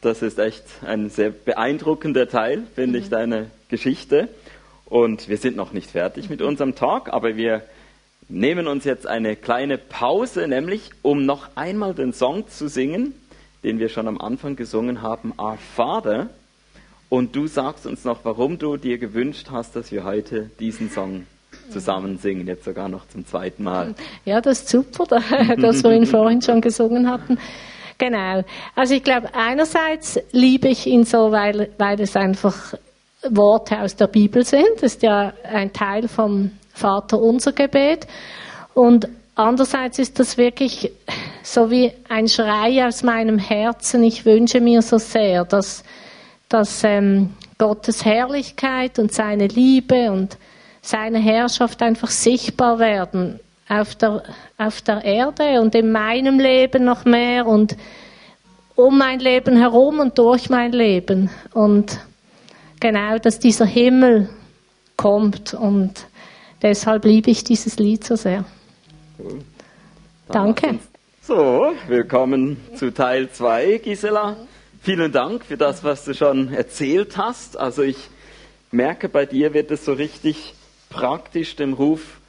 Das 0.01 0.21
ist 0.21 0.39
echt 0.39 0.63
ein 0.85 1.09
sehr 1.09 1.31
beeindruckender 1.31 2.29
Teil, 2.29 2.63
finde 2.75 2.99
ich, 2.99 3.05
mhm. 3.05 3.09
deine 3.09 3.51
Geschichte. 3.69 4.29
Und 4.85 5.27
wir 5.29 5.37
sind 5.37 5.55
noch 5.55 5.73
nicht 5.73 5.91
fertig 5.91 6.29
mit 6.29 6.41
unserem 6.41 6.75
Talk, 6.75 7.09
aber 7.09 7.35
wir 7.35 7.63
nehmen 8.29 8.67
uns 8.67 8.85
jetzt 8.85 9.07
eine 9.07 9.35
kleine 9.35 9.77
Pause, 9.77 10.47
nämlich 10.47 10.91
um 11.01 11.25
noch 11.25 11.49
einmal 11.55 11.93
den 11.93 12.13
Song 12.13 12.47
zu 12.47 12.69
singen, 12.69 13.13
den 13.63 13.79
wir 13.79 13.89
schon 13.89 14.07
am 14.07 14.21
Anfang 14.21 14.55
gesungen 14.55 15.01
haben, 15.01 15.33
Our 15.37 15.57
Father. 15.75 16.29
Und 17.09 17.35
du 17.35 17.47
sagst 17.47 17.87
uns 17.87 18.05
noch, 18.05 18.19
warum 18.23 18.59
du 18.59 18.77
dir 18.77 18.99
gewünscht 18.99 19.47
hast, 19.51 19.75
dass 19.75 19.91
wir 19.91 20.03
heute 20.03 20.51
diesen 20.59 20.91
Song 20.91 21.25
zusammen 21.71 22.19
singen, 22.19 22.47
jetzt 22.47 22.65
sogar 22.65 22.87
noch 22.87 23.07
zum 23.09 23.25
zweiten 23.25 23.63
Mal. 23.63 23.95
Ja, 24.25 24.39
das 24.39 24.59
ist 24.59 24.69
super, 24.69 25.05
dass 25.57 25.83
wir 25.83 25.91
ihn 25.91 26.05
vorhin 26.05 26.41
schon 26.41 26.61
gesungen 26.61 27.09
hatten. 27.09 27.39
Genau. 27.97 28.43
Also 28.75 28.93
ich 28.93 29.03
glaube, 29.03 29.33
einerseits 29.33 30.19
liebe 30.31 30.69
ich 30.69 30.85
ihn 30.85 31.03
so, 31.03 31.31
weil, 31.31 31.69
weil 31.77 31.99
es 31.99 32.15
einfach 32.15 32.75
Worte 33.27 33.81
aus 33.81 33.95
der 33.95 34.07
Bibel 34.07 34.45
sind. 34.45 34.67
Das 34.75 34.93
ist 34.93 35.03
ja 35.03 35.33
ein 35.43 35.73
Teil 35.73 36.07
vom 36.07 36.51
Vater 36.79 37.19
unser 37.19 37.51
Gebet. 37.51 38.07
Und 38.73 39.07
andererseits 39.35 39.99
ist 39.99 40.19
das 40.19 40.37
wirklich 40.37 40.91
so 41.43 41.69
wie 41.69 41.91
ein 42.07 42.27
Schrei 42.27 42.85
aus 42.87 43.03
meinem 43.03 43.37
Herzen. 43.37 44.03
Ich 44.03 44.25
wünsche 44.25 44.61
mir 44.61 44.81
so 44.81 44.97
sehr, 44.97 45.45
dass, 45.45 45.83
dass 46.47 46.83
ähm, 46.83 47.31
Gottes 47.57 48.05
Herrlichkeit 48.05 48.99
und 48.99 49.13
seine 49.13 49.47
Liebe 49.47 50.11
und 50.11 50.37
seine 50.81 51.19
Herrschaft 51.19 51.81
einfach 51.81 52.09
sichtbar 52.09 52.79
werden 52.79 53.39
auf 53.67 53.95
der, 53.95 54.23
auf 54.57 54.81
der 54.81 55.03
Erde 55.03 55.61
und 55.61 55.75
in 55.75 55.91
meinem 55.91 56.39
Leben 56.39 56.85
noch 56.85 57.05
mehr 57.05 57.45
und 57.45 57.75
um 58.75 58.97
mein 58.97 59.19
Leben 59.19 59.57
herum 59.57 59.99
und 59.99 60.17
durch 60.17 60.49
mein 60.49 60.71
Leben. 60.71 61.29
Und 61.53 61.99
genau, 62.79 63.17
dass 63.17 63.39
dieser 63.39 63.65
Himmel 63.65 64.29
kommt 64.95 65.53
und 65.53 66.07
Deshalb 66.61 67.05
liebe 67.05 67.31
ich 67.31 67.45
dieses 67.45 67.79
Lied 67.79 68.03
so 68.03 68.17
sehr. 68.17 68.43
Cool. 69.17 69.39
Danke. 70.27 70.79
So, 71.21 71.73
willkommen 71.87 72.57
zu 72.75 72.93
Teil 72.93 73.29
2, 73.31 73.77
Gisela. 73.77 74.35
Vielen 74.81 75.13
Dank 75.13 75.45
für 75.45 75.55
das, 75.55 75.85
was 75.85 76.03
du 76.03 76.13
schon 76.13 76.53
erzählt 76.53 77.15
hast. 77.15 77.57
Also 77.57 77.81
ich 77.83 78.09
merke, 78.71 79.07
bei 79.07 79.25
dir 79.25 79.53
wird 79.53 79.71
es 79.71 79.85
so 79.85 79.93
richtig 79.93 80.53
praktisch, 80.89 81.55
dem 81.55 81.71
Ruf 81.71 82.19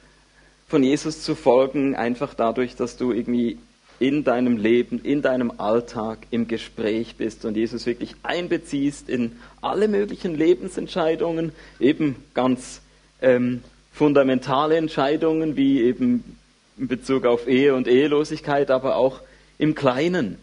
von 0.69 0.81
Jesus 0.81 1.23
zu 1.23 1.35
folgen, 1.35 1.95
einfach 1.95 2.33
dadurch, 2.33 2.77
dass 2.77 2.95
du 2.95 3.11
irgendwie 3.11 3.57
in 3.99 4.23
deinem 4.23 4.55
Leben, 4.55 4.99
in 5.03 5.21
deinem 5.21 5.51
Alltag 5.59 6.19
im 6.31 6.47
Gespräch 6.47 7.17
bist 7.17 7.43
und 7.43 7.57
Jesus 7.57 7.85
wirklich 7.85 8.15
einbeziehst 8.23 9.09
in 9.09 9.33
alle 9.61 9.89
möglichen 9.89 10.35
Lebensentscheidungen, 10.35 11.51
eben 11.81 12.15
ganz 12.33 12.81
ähm, 13.21 13.61
fundamentale 14.01 14.77
Entscheidungen 14.77 15.55
wie 15.55 15.83
eben 15.83 16.23
in 16.75 16.87
Bezug 16.87 17.27
auf 17.27 17.47
Ehe 17.47 17.75
und 17.75 17.87
Ehelosigkeit, 17.87 18.71
aber 18.71 18.95
auch 18.95 19.19
im 19.59 19.75
Kleinen. 19.75 20.39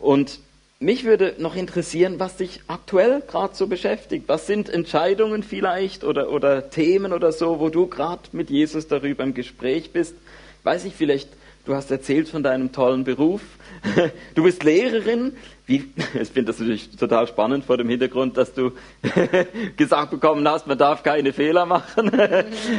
Und 0.00 0.38
mich 0.80 1.04
würde 1.04 1.34
noch 1.36 1.54
interessieren, 1.54 2.14
was 2.20 2.38
dich 2.38 2.62
aktuell 2.68 3.20
gerade 3.20 3.54
so 3.54 3.66
beschäftigt. 3.66 4.24
Was 4.28 4.46
sind 4.46 4.70
Entscheidungen 4.70 5.42
vielleicht 5.42 6.04
oder, 6.04 6.30
oder 6.30 6.70
Themen 6.70 7.12
oder 7.12 7.32
so, 7.32 7.60
wo 7.60 7.68
du 7.68 7.86
gerade 7.86 8.22
mit 8.32 8.48
Jesus 8.48 8.88
darüber 8.88 9.24
im 9.24 9.34
Gespräch 9.34 9.90
bist? 9.90 10.14
Weiß 10.62 10.86
ich, 10.86 10.94
vielleicht, 10.94 11.28
du 11.64 11.74
hast 11.74 11.90
erzählt 11.90 12.28
von 12.28 12.42
deinem 12.42 12.72
tollen 12.72 13.04
Beruf. 13.04 13.42
Du 14.34 14.44
bist 14.44 14.62
Lehrerin. 14.62 15.36
Wie, 15.66 15.92
ich 16.14 16.28
finde 16.28 16.44
das 16.52 16.58
natürlich 16.58 16.90
total 16.96 17.26
spannend 17.26 17.64
vor 17.64 17.76
dem 17.76 17.88
Hintergrund, 17.88 18.36
dass 18.36 18.54
du 18.54 18.72
gesagt 19.76 20.10
bekommen 20.10 20.46
hast, 20.48 20.66
man 20.66 20.78
darf 20.78 21.02
keine 21.02 21.32
Fehler 21.32 21.66
machen. 21.66 22.10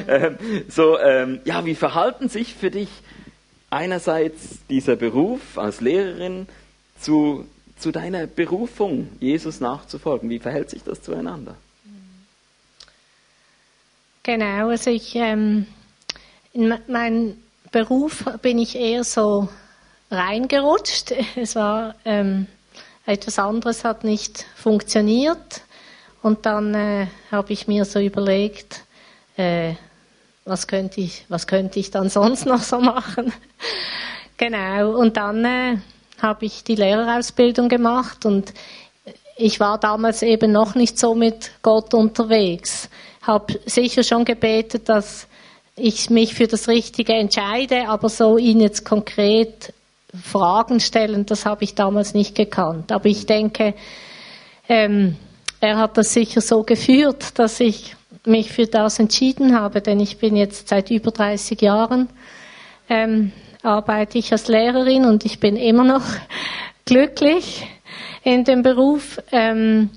Ähm, 0.07 0.37
so, 0.69 0.97
ähm, 0.99 1.41
ja, 1.45 1.65
wie 1.65 1.75
verhalten 1.75 2.29
sich 2.29 2.55
für 2.55 2.71
dich 2.71 2.89
einerseits 3.69 4.59
dieser 4.69 4.95
Beruf 4.95 5.57
als 5.57 5.81
Lehrerin 5.81 6.47
zu, 6.99 7.45
zu 7.77 7.91
deiner 7.91 8.27
Berufung, 8.27 9.09
Jesus 9.19 9.59
nachzufolgen? 9.59 10.29
Wie 10.29 10.39
verhält 10.39 10.69
sich 10.69 10.83
das 10.83 11.01
zueinander? 11.01 11.55
Genau, 14.23 14.69
also 14.69 14.89
ich, 14.89 15.15
ähm, 15.15 15.67
in 16.53 16.73
meinem 16.87 17.42
Beruf 17.73 18.23
bin 18.43 18.59
ich 18.59 18.75
eher 18.75 19.03
so 19.03 19.49
reingerutscht. 20.11 21.11
Es 21.35 21.55
war 21.55 21.95
ähm, 22.05 22.45
etwas 23.03 23.39
anderes 23.39 23.83
hat 23.83 24.03
nicht 24.03 24.45
funktioniert. 24.55 25.61
Und 26.21 26.45
dann 26.45 26.75
äh, 26.75 27.07
habe 27.31 27.51
ich 27.51 27.67
mir 27.67 27.83
so 27.85 27.99
überlegt, 27.99 28.81
äh, 29.37 29.73
was 30.45 30.67
könnte 30.67 31.01
ich, 31.01 31.25
was 31.29 31.47
könnte 31.47 31.79
ich 31.79 31.89
dann 31.89 32.09
sonst 32.11 32.45
noch 32.45 32.61
so 32.61 32.79
machen? 32.79 33.33
genau. 34.37 34.91
Und 34.95 35.17
dann 35.17 35.43
äh, 35.43 35.77
habe 36.21 36.45
ich 36.45 36.63
die 36.63 36.75
Lehrerausbildung 36.75 37.69
gemacht 37.69 38.27
und 38.27 38.53
ich 39.35 39.59
war 39.59 39.79
damals 39.79 40.21
eben 40.21 40.51
noch 40.51 40.75
nicht 40.75 40.99
so 40.99 41.15
mit 41.15 41.49
Gott 41.63 41.95
unterwegs. 41.95 42.87
Habe 43.23 43.59
sicher 43.65 44.03
schon 44.03 44.25
gebetet, 44.25 44.89
dass 44.89 45.27
ich 45.75 46.09
mich 46.09 46.35
für 46.35 46.47
das 46.47 46.67
Richtige 46.67 47.13
entscheide, 47.13 47.87
aber 47.87 48.09
so 48.09 48.37
ihn 48.37 48.59
jetzt 48.59 48.85
konkret 48.85 49.73
Fragen 50.13 50.79
stellen, 50.79 51.25
das 51.25 51.45
habe 51.45 51.63
ich 51.63 51.73
damals 51.73 52.13
nicht 52.13 52.35
gekannt. 52.35 52.91
Aber 52.91 53.05
ich 53.05 53.25
denke, 53.25 53.73
ähm, 54.69 55.15
er 55.59 55.77
hat 55.77 55.97
das 55.97 56.13
sicher 56.13 56.41
so 56.41 56.63
geführt, 56.63 57.39
dass 57.39 57.59
ich 57.59 57.95
mich 58.25 58.51
für 58.51 58.67
das 58.67 58.99
entschieden 58.99 59.57
habe, 59.59 59.81
denn 59.81 59.99
ich 59.99 60.17
bin 60.17 60.35
jetzt 60.35 60.67
seit 60.67 60.91
über 60.91 61.11
30 61.11 61.61
Jahren 61.61 62.09
ähm, 62.89 63.31
arbeite 63.63 64.17
ich 64.17 64.31
als 64.31 64.47
Lehrerin 64.47 65.05
und 65.05 65.25
ich 65.25 65.39
bin 65.39 65.55
immer 65.55 65.83
noch 65.83 66.03
glücklich 66.85 67.65
in 68.23 68.43
dem 68.43 68.61
Beruf. 68.61 69.19
Ähm, 69.31 69.89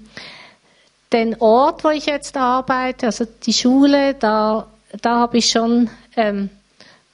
den 1.13 1.37
Ort, 1.41 1.85
wo 1.85 1.91
ich 1.91 2.07
jetzt 2.07 2.37
arbeite, 2.37 3.07
also 3.07 3.25
die 3.25 3.53
Schule, 3.53 4.15
da, 4.15 4.67
da 5.03 5.17
habe 5.21 5.39
ich 5.39 5.51
schon 5.51 5.91
ähm, 6.17 6.51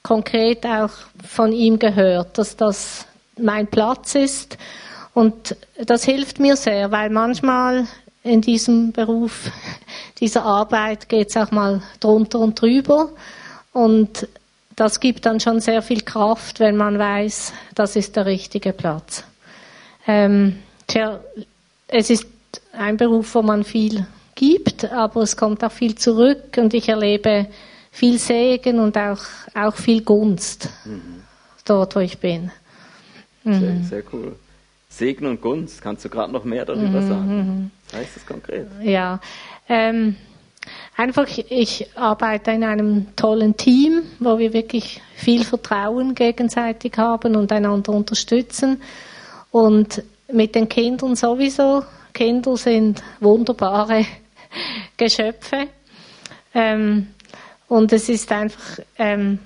konkret 0.01 0.65
auch 0.65 0.91
von 1.25 1.51
ihm 1.51 1.79
gehört, 1.79 2.37
dass 2.37 2.55
das 2.55 3.05
mein 3.37 3.67
Platz 3.67 4.15
ist. 4.15 4.57
Und 5.13 5.55
das 5.77 6.03
hilft 6.03 6.39
mir 6.39 6.55
sehr, 6.55 6.91
weil 6.91 7.09
manchmal 7.09 7.87
in 8.23 8.41
diesem 8.41 8.91
Beruf, 8.91 9.51
dieser 10.19 10.43
Arbeit 10.43 11.09
geht 11.09 11.29
es 11.29 11.37
auch 11.37 11.51
mal 11.51 11.81
drunter 11.99 12.39
und 12.39 12.59
drüber. 12.59 13.09
Und 13.71 14.27
das 14.75 14.99
gibt 14.99 15.25
dann 15.25 15.39
schon 15.39 15.59
sehr 15.59 15.81
viel 15.81 16.01
Kraft, 16.01 16.59
wenn 16.59 16.77
man 16.77 16.97
weiß, 16.97 17.53
das 17.75 17.95
ist 17.95 18.15
der 18.15 18.25
richtige 18.25 18.73
Platz. 18.73 19.23
Ähm, 20.07 20.59
tja, 20.87 21.19
es 21.87 22.09
ist 22.09 22.27
ein 22.73 22.97
Beruf, 22.97 23.35
wo 23.35 23.41
man 23.41 23.63
viel 23.63 24.05
gibt, 24.35 24.91
aber 24.91 25.21
es 25.21 25.37
kommt 25.37 25.63
auch 25.63 25.71
viel 25.71 25.95
zurück 25.95 26.57
und 26.57 26.73
ich 26.73 26.89
erlebe 26.89 27.47
viel 27.93 28.17
Segen 28.17 28.79
und 28.79 28.97
auch, 28.97 29.21
auch 29.53 29.75
viel 29.75 30.01
Gunst 30.01 30.67
mhm. 30.83 31.21
dort, 31.63 31.95
wo 31.95 31.99
ich 31.99 32.17
bin. 32.17 32.51
Mhm. 33.43 33.59
Sehr, 33.59 33.83
sehr 33.83 34.03
cool. 34.11 34.35
Segen 34.89 35.27
und 35.27 35.41
Gunst, 35.41 35.81
kannst 35.81 36.03
du 36.03 36.09
gerade 36.09 36.33
noch 36.33 36.43
mehr 36.43 36.65
darüber 36.65 37.01
mhm. 37.01 37.07
sagen? 37.07 37.71
Was 37.91 37.99
heißt 37.99 38.15
das 38.15 38.25
konkret? 38.25 38.67
Ja, 38.81 39.19
ähm, 39.69 40.15
einfach, 40.97 41.27
ich 41.27 41.87
arbeite 41.95 42.51
in 42.51 42.63
einem 42.63 43.15
tollen 43.15 43.55
Team, 43.55 44.01
wo 44.19 44.39
wir 44.39 44.53
wirklich 44.53 44.99
viel 45.15 45.43
Vertrauen 45.43 46.15
gegenseitig 46.15 46.97
haben 46.97 47.35
und 47.35 47.51
einander 47.51 47.93
unterstützen. 47.93 48.81
Und 49.51 50.03
mit 50.31 50.55
den 50.55 50.67
Kindern 50.67 51.15
sowieso. 51.15 51.83
Kinder 52.11 52.57
sind 52.57 53.03
wunderbare 53.19 54.05
Geschöpfe. 54.97 55.67
Ähm, 56.55 57.12
und 57.73 57.91
es 57.91 58.07
ist 58.07 58.31
einfach, 58.31 58.79
ähm, 58.99 59.39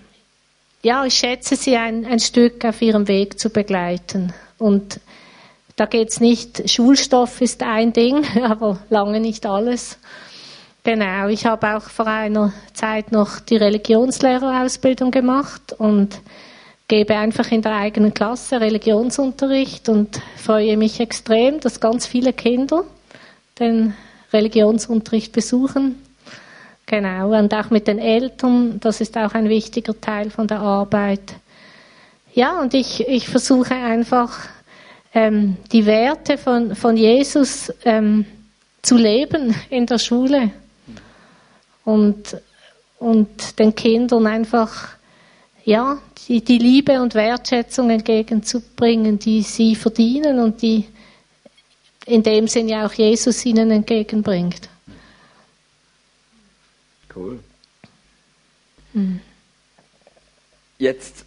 ja, 0.84 1.06
ich 1.06 1.14
schätze 1.14 1.56
sie 1.56 1.78
ein, 1.78 2.06
ein 2.06 2.20
Stück 2.20 2.66
auf 2.66 2.82
ihrem 2.82 3.08
Weg 3.08 3.40
zu 3.40 3.50
begleiten. 3.50 4.34
Und 4.58 5.00
da 5.78 5.86
geht 5.86 6.10
es 6.10 6.20
nicht, 6.20 6.70
Schulstoff 6.70 7.40
ist 7.40 7.64
ein 7.64 7.94
Ding, 7.94 8.26
aber 8.44 8.80
lange 8.90 9.22
nicht 9.22 9.46
alles. 9.46 9.98
Genau, 10.84 11.28
ich 11.28 11.46
habe 11.46 11.78
auch 11.78 11.84
vor 11.84 12.08
einer 12.08 12.52
Zeit 12.74 13.14
noch 13.14 13.40
die 13.40 13.56
Religionslehrerausbildung 13.56 15.12
gemacht 15.12 15.74
und 15.78 16.20
gebe 16.90 17.16
einfach 17.16 17.50
in 17.54 17.62
der 17.62 17.76
eigenen 17.76 18.14
Klasse 18.14 18.60
Religionsunterricht 18.60 19.88
und 19.88 20.22
freue 20.36 20.76
mich 20.76 21.00
extrem, 21.00 21.62
dass 21.62 21.80
ganz 21.80 22.06
viele 22.06 22.34
Kinder 22.34 22.84
den 23.58 23.94
Religionsunterricht 24.34 25.32
besuchen. 25.32 26.02
Genau, 26.90 27.38
und 27.38 27.54
auch 27.54 27.70
mit 27.70 27.86
den 27.88 28.00
Eltern, 28.00 28.80
das 28.80 29.02
ist 29.02 29.18
auch 29.18 29.34
ein 29.34 29.50
wichtiger 29.50 30.00
Teil 30.00 30.30
von 30.30 30.48
der 30.48 30.62
Arbeit. 30.62 31.36
Ja, 32.34 32.62
und 32.62 32.74
ich, 32.74 33.06
ich 33.06 33.28
versuche 33.28 33.74
einfach 33.76 34.40
ähm, 35.14 35.58
die 35.74 35.86
Werte 35.86 36.38
von, 36.38 36.78
von 36.78 36.96
Jesus 36.96 37.74
ähm, 37.84 38.26
zu 38.82 38.96
leben 38.96 39.54
in 39.70 39.86
der 39.86 39.98
Schule 39.98 40.52
und, 41.84 42.38
und 43.00 43.60
den 43.60 43.76
Kindern 43.76 44.26
einfach 44.26 44.88
ja, 45.66 45.98
die, 46.30 46.42
die 46.42 46.58
Liebe 46.58 47.02
und 47.02 47.16
Wertschätzung 47.16 47.90
entgegenzubringen, 47.90 49.20
die 49.20 49.42
sie 49.42 49.76
verdienen 49.76 50.40
und 50.40 50.62
die 50.62 50.86
in 52.06 52.24
dem 52.24 52.48
Sinn 52.48 52.70
ja 52.70 52.86
auch 52.86 52.94
Jesus 52.94 53.46
ihnen 53.46 53.72
entgegenbringt. 53.72 54.70
Cool. 57.18 57.40
Hm. 58.94 59.20
Jetzt 60.78 61.26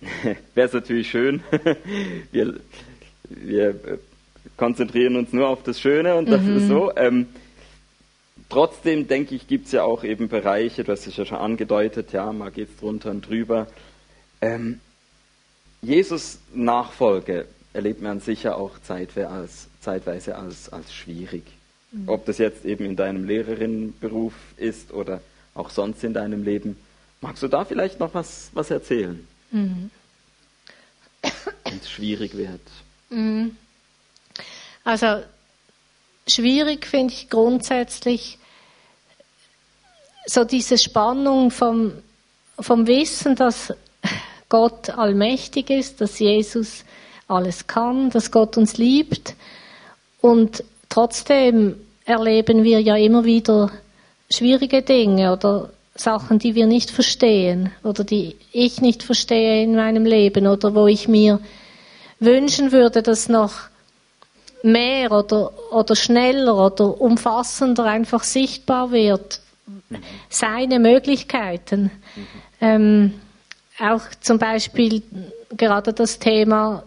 wäre 0.54 0.66
es 0.66 0.72
natürlich 0.72 1.08
schön, 1.08 1.42
wir, 2.32 2.60
wir 3.28 3.98
konzentrieren 4.56 5.16
uns 5.16 5.32
nur 5.32 5.48
auf 5.48 5.62
das 5.62 5.80
Schöne 5.80 6.16
und 6.16 6.28
das 6.28 6.42
mhm. 6.42 6.56
ist 6.56 6.66
so. 6.66 6.92
Ähm, 6.96 7.28
Trotzdem 8.48 9.08
denke 9.08 9.34
ich, 9.34 9.48
gibt 9.48 9.66
es 9.66 9.72
ja 9.72 9.82
auch 9.82 10.04
eben 10.04 10.28
Bereiche, 10.28 10.84
du 10.84 10.92
hast 10.92 11.06
es 11.06 11.16
ja 11.16 11.24
schon 11.24 11.38
angedeutet, 11.38 12.12
ja, 12.12 12.32
mal 12.32 12.50
geht 12.50 12.70
es 12.70 12.76
drunter 12.76 13.10
und 13.10 13.26
drüber. 13.28 13.66
Ähm, 14.40 14.80
Jesus 15.82 16.38
Nachfolge 16.54 17.46
erlebt 17.72 18.02
man 18.02 18.20
sicher 18.20 18.56
auch 18.56 18.78
zeitweise 18.80 19.28
als, 19.28 19.68
zeitweise 19.80 20.36
als, 20.36 20.72
als 20.72 20.94
schwierig. 20.94 21.42
Mhm. 21.96 22.08
Ob 22.08 22.26
das 22.26 22.38
jetzt 22.38 22.64
eben 22.64 22.84
in 22.84 22.96
deinem 22.96 23.24
Lehrerinnenberuf 23.24 24.34
ist 24.56 24.92
oder 24.92 25.20
auch 25.54 25.70
sonst 25.70 26.04
in 26.04 26.12
deinem 26.12 26.44
Leben. 26.44 26.76
Magst 27.20 27.42
du 27.42 27.48
da 27.48 27.64
vielleicht 27.64 27.98
noch 27.98 28.12
was, 28.12 28.50
was 28.52 28.70
erzählen? 28.70 29.26
Mhm. 29.50 29.90
Wenn 31.64 31.78
es 31.78 31.90
schwierig 31.90 32.36
wird. 32.36 32.60
Mhm. 33.08 33.56
Also 34.84 35.22
schwierig 36.28 36.86
finde 36.86 37.14
ich 37.14 37.30
grundsätzlich 37.30 38.38
so 40.26 40.44
diese 40.44 40.76
Spannung 40.76 41.50
vom, 41.50 41.92
vom 42.58 42.86
Wissen, 42.86 43.36
dass 43.36 43.72
Gott 44.48 44.90
allmächtig 44.90 45.70
ist, 45.70 46.00
dass 46.00 46.18
Jesus 46.18 46.84
alles 47.26 47.66
kann, 47.66 48.10
dass 48.10 48.30
Gott 48.30 48.56
uns 48.56 48.76
liebt. 48.76 49.34
Und 50.20 50.62
trotzdem 50.88 51.85
erleben 52.06 52.64
wir 52.64 52.80
ja 52.80 52.96
immer 52.96 53.24
wieder 53.24 53.70
schwierige 54.30 54.82
Dinge 54.82 55.32
oder 55.32 55.70
Sachen, 55.94 56.38
die 56.38 56.54
wir 56.54 56.66
nicht 56.66 56.90
verstehen 56.90 57.72
oder 57.82 58.04
die 58.04 58.36
ich 58.52 58.80
nicht 58.80 59.02
verstehe 59.02 59.62
in 59.62 59.74
meinem 59.74 60.04
Leben 60.04 60.46
oder 60.46 60.74
wo 60.74 60.86
ich 60.86 61.08
mir 61.08 61.40
wünschen 62.20 62.72
würde, 62.72 63.02
dass 63.02 63.28
noch 63.28 63.54
mehr 64.62 65.12
oder, 65.12 65.52
oder 65.72 65.96
schneller 65.96 66.56
oder 66.56 67.00
umfassender 67.00 67.84
einfach 67.84 68.24
sichtbar 68.24 68.90
wird, 68.90 69.40
seine 70.28 70.78
Möglichkeiten. 70.78 71.90
Mhm. 72.14 72.26
Ähm, 72.60 73.14
auch 73.78 74.02
zum 74.20 74.38
Beispiel 74.38 75.02
gerade 75.56 75.92
das 75.92 76.18
Thema, 76.18 76.82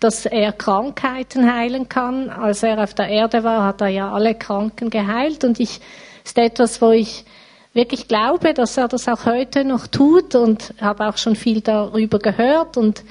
dass 0.00 0.26
er 0.26 0.52
Krankheiten 0.52 1.52
heilen 1.52 1.88
kann. 1.88 2.30
Als 2.30 2.62
er 2.62 2.82
auf 2.82 2.94
der 2.94 3.08
Erde 3.08 3.44
war, 3.44 3.64
hat 3.64 3.80
er 3.80 3.88
ja 3.88 4.12
alle 4.12 4.34
Kranken 4.34 4.90
geheilt 4.90 5.44
und 5.44 5.58
ich 5.58 5.80
ist 6.24 6.38
etwas, 6.38 6.80
wo 6.82 6.90
ich 6.90 7.24
wirklich 7.72 8.08
glaube, 8.08 8.54
dass 8.54 8.76
er 8.76 8.88
das 8.88 9.08
auch 9.08 9.26
heute 9.26 9.64
noch 9.64 9.86
tut 9.86 10.34
und 10.34 10.74
habe 10.80 11.08
auch 11.08 11.16
schon 11.16 11.36
viel 11.36 11.60
darüber 11.60 12.18
gehört 12.18 12.76
und 12.76 13.04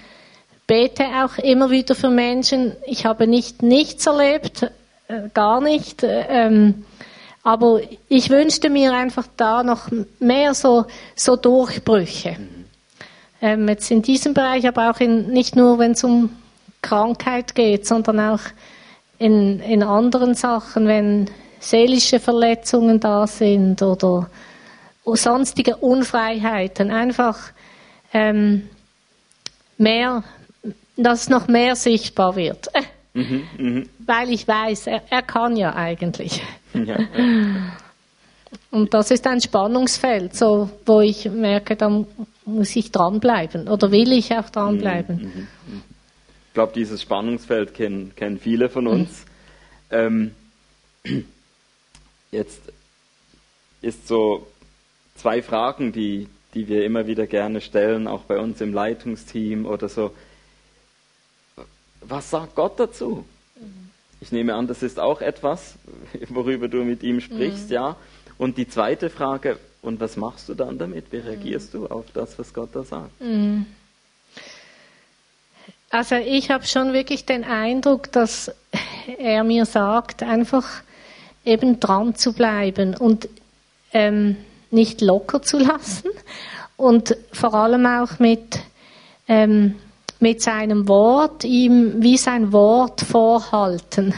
bete 0.67 1.05
auch 1.23 1.37
immer 1.37 1.69
wieder 1.71 1.95
für 1.95 2.09
Menschen. 2.09 2.73
Ich 2.85 3.05
habe 3.05 3.25
nicht 3.25 3.63
nichts 3.63 4.05
erlebt, 4.05 4.63
äh, 5.07 5.29
gar 5.33 5.61
nicht. 5.61 6.03
Ähm, 6.03 6.85
aber 7.43 7.81
ich 8.09 8.29
wünschte 8.29 8.69
mir 8.69 8.93
einfach 8.93 9.25
da 9.37 9.63
noch 9.63 9.89
mehr 10.19 10.53
so, 10.53 10.85
so 11.15 11.35
Durchbrüche. 11.35 12.37
Ähm, 13.41 13.67
jetzt 13.69 13.89
in 13.89 14.01
diesem 14.01 14.33
Bereich, 14.33 14.67
aber 14.67 14.91
auch 14.91 14.99
in, 14.99 15.29
nicht 15.29 15.55
nur, 15.55 15.79
wenn 15.79 15.93
es 15.93 16.03
um 16.03 16.29
Krankheit 16.81 17.55
geht, 17.55 17.85
sondern 17.85 18.19
auch 18.19 18.41
in, 19.17 19.59
in 19.59 19.83
anderen 19.83 20.33
Sachen, 20.33 20.87
wenn 20.87 21.29
seelische 21.59 22.19
Verletzungen 22.19 22.99
da 22.99 23.27
sind 23.27 23.81
oder 23.81 24.29
sonstige 25.05 25.77
Unfreiheiten. 25.77 26.91
Einfach 26.91 27.37
ähm, 28.13 28.69
mehr, 29.77 30.23
dass 30.95 31.29
noch 31.29 31.47
mehr 31.47 31.75
sichtbar 31.75 32.35
wird. 32.35 32.69
Mhm, 33.11 33.43
mh. 33.57 33.83
Weil 34.05 34.29
ich 34.29 34.47
weiß, 34.47 34.85
er, 34.85 35.01
er, 35.09 35.23
kann 35.23 35.57
ja 35.57 35.75
eigentlich. 35.75 36.43
Ja. 36.75 36.95
Und 38.71 38.93
das 38.93 39.09
ist 39.09 39.25
ein 39.25 39.41
Spannungsfeld, 39.41 40.35
so, 40.35 40.69
wo 40.85 41.01
ich 41.01 41.25
merke, 41.25 41.75
da 41.75 42.05
muss 42.45 42.75
ich 42.75 42.91
dranbleiben 42.91 43.67
oder 43.67 43.91
will 43.91 44.11
ich 44.11 44.31
auch 44.37 44.51
dranbleiben. 44.51 45.15
Mhm, 45.17 45.47
mh, 45.73 45.81
Ich 46.49 46.53
glaube, 46.55 46.73
dieses 46.73 47.01
Spannungsfeld 47.01 47.75
kennen, 47.75 48.11
kennen 48.15 48.39
viele 48.39 48.69
von 48.69 48.87
uns. 48.87 49.25
Ähm, 49.91 50.33
jetzt 52.31 52.59
ist 53.81 54.07
so 54.07 54.47
zwei 55.15 55.43
Fragen, 55.43 55.91
die, 55.91 56.27
die 56.55 56.67
wir 56.67 56.85
immer 56.85 57.05
wieder 57.05 57.27
gerne 57.27 57.61
stellen, 57.61 58.07
auch 58.07 58.23
bei 58.23 58.39
uns 58.39 58.61
im 58.61 58.73
Leitungsteam 58.73 59.67
oder 59.67 59.89
so. 59.89 60.11
Was 62.01 62.31
sagt 62.31 62.55
Gott 62.55 62.79
dazu? 62.79 63.25
Mhm. 63.55 63.89
Ich 64.19 64.31
nehme 64.31 64.55
an, 64.55 64.65
das 64.65 64.81
ist 64.81 64.99
auch 64.99 65.21
etwas, 65.21 65.75
worüber 66.29 66.67
du 66.67 66.83
mit 66.83 67.03
ihm 67.03 67.21
sprichst, 67.21 67.67
mhm. 67.69 67.73
ja. 67.73 67.95
Und 68.39 68.57
die 68.57 68.67
zweite 68.67 69.11
Frage, 69.11 69.59
und 69.81 69.99
was 69.99 70.17
machst 70.17 70.49
du 70.49 70.55
dann 70.55 70.79
damit? 70.79 71.11
Wie 71.11 71.17
reagierst 71.17 71.73
mhm. 71.75 71.79
du 71.79 71.87
auf 71.87 72.05
das, 72.13 72.39
was 72.39 72.53
Gott 72.53 72.69
da 72.73 72.83
sagt? 72.83 73.21
Mhm. 73.21 73.67
Also 75.91 76.15
ich 76.15 76.51
habe 76.51 76.67
schon 76.67 76.93
wirklich 76.93 77.25
den 77.25 77.43
Eindruck, 77.43 78.11
dass 78.11 78.51
er 79.17 79.43
mir 79.43 79.65
sagt, 79.65 80.21
einfach 80.21 80.83
eben 81.43 81.79
dran 81.79 82.13
zu 82.13 82.33
bleiben 82.33 82.95
und 82.95 83.27
ähm, 83.91 84.37
nicht 84.69 85.01
locker 85.01 85.41
zu 85.41 85.57
lassen 85.57 86.09
und 86.77 87.17
vor 87.31 87.55
allem 87.55 87.87
auch 87.87 88.19
mit, 88.19 88.59
ähm, 89.27 89.75
mit 90.19 90.43
seinem 90.43 90.87
Wort, 90.87 91.43
ihm 91.43 92.03
wie 92.03 92.17
sein 92.17 92.53
Wort 92.53 93.01
vorhalten. 93.01 94.13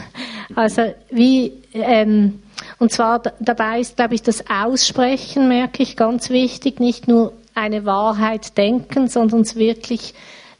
Also 0.54 0.92
wie, 1.10 1.54
ähm, 1.72 2.42
und 2.78 2.92
zwar 2.92 3.22
dabei 3.40 3.80
ist, 3.80 3.96
glaube 3.96 4.14
ich, 4.14 4.22
das 4.22 4.44
Aussprechen, 4.50 5.48
merke 5.48 5.82
ich, 5.82 5.96
ganz 5.96 6.28
wichtig, 6.28 6.80
nicht 6.80 7.08
nur 7.08 7.32
eine 7.54 7.86
Wahrheit 7.86 8.58
denken, 8.58 9.08
sondern 9.08 9.40
es 9.40 9.56
wirklich 9.56 10.12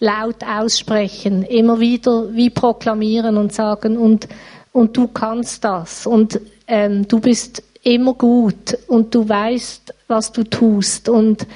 laut 0.03 0.43
aussprechen, 0.45 1.45
immer 1.45 1.79
wieder 1.79 2.35
wie 2.35 2.51
proklamieren 2.51 3.37
und 3.37 3.53
sagen, 3.53 3.97
und, 3.97 4.27
und 4.73 4.97
du 4.97 5.07
kannst 5.07 5.63
das. 5.63 6.07
Und 6.09 6.41
ähm, 6.67 7.07
du 7.07 7.21
bist 7.21 7.63
immer 7.85 8.13
gut 8.13 8.77
und 8.89 9.15
du 9.15 9.29
weißt, 9.29 9.95
was 10.09 10.33
du 10.33 10.43
tust. 10.43 11.09
Und 11.09 11.47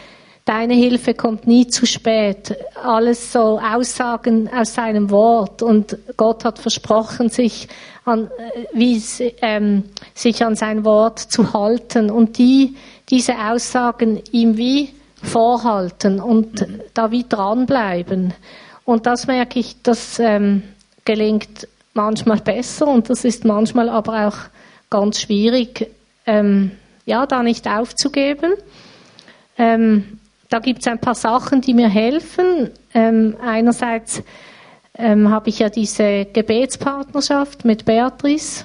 deine 0.45 0.75
Hilfe 0.75 1.15
kommt 1.15 1.49
nie 1.49 1.67
zu 1.67 1.87
spät. 1.87 2.55
Alles 2.81 3.33
so 3.33 3.59
Aussagen 3.59 4.49
aus 4.49 4.75
seinem 4.75 5.11
Wort. 5.11 5.61
Und 5.61 5.99
Gott 6.17 6.45
hat 6.45 6.61
versprochen, 6.61 7.31
sich 7.31 7.67
an, 8.05 8.31
äh, 8.39 8.67
wie, 8.73 9.03
ähm, 9.43 9.83
sich 10.15 10.45
an 10.45 10.55
sein 10.55 10.85
Wort 10.85 11.19
zu 11.19 11.53
halten. 11.53 12.13
Und 12.13 12.39
die, 12.39 12.77
diese 13.11 13.35
Aussagen 13.51 14.21
ihm 14.31 14.57
wie 14.57 14.91
vorhalten 15.27 16.21
und 16.21 16.61
mhm. 16.61 16.81
da 16.95 17.11
wie 17.11 17.25
dranbleiben. 17.29 18.35
Und 18.85 19.07
das 19.07 19.27
merke 19.27 19.59
ich, 19.59 19.83
das 19.83 20.19
ähm, 20.19 20.63
gelingt 21.05 21.69
manchmal 21.95 22.39
besser 22.39 22.87
und 22.87 23.11
das 23.11 23.25
ist 23.25 23.45
manchmal 23.45 23.89
aber 23.89 24.29
auch 24.29 24.37
ganz 24.91 25.21
schwierig, 25.21 25.91
ähm, 26.27 26.73
ja, 27.05 27.27
da 27.27 27.43
nicht 27.43 27.67
aufzugeben. 27.69 28.53
Ähm, 29.59 30.19
da 30.49 30.59
gibt 30.61 30.81
es 30.81 30.87
ein 30.87 31.01
paar 31.01 31.15
Sachen, 31.15 31.61
die 31.61 31.75
mir 31.75 31.89
helfen. 31.89 32.71
Ähm, 32.95 33.37
einerseits 33.45 34.23
ähm, 34.97 35.31
habe 35.31 35.49
ich 35.49 35.59
ja 35.59 35.69
diese 35.69 36.27
Gebetspartnerschaft 36.27 37.65
mit 37.65 37.85
Beatrice 37.85 38.65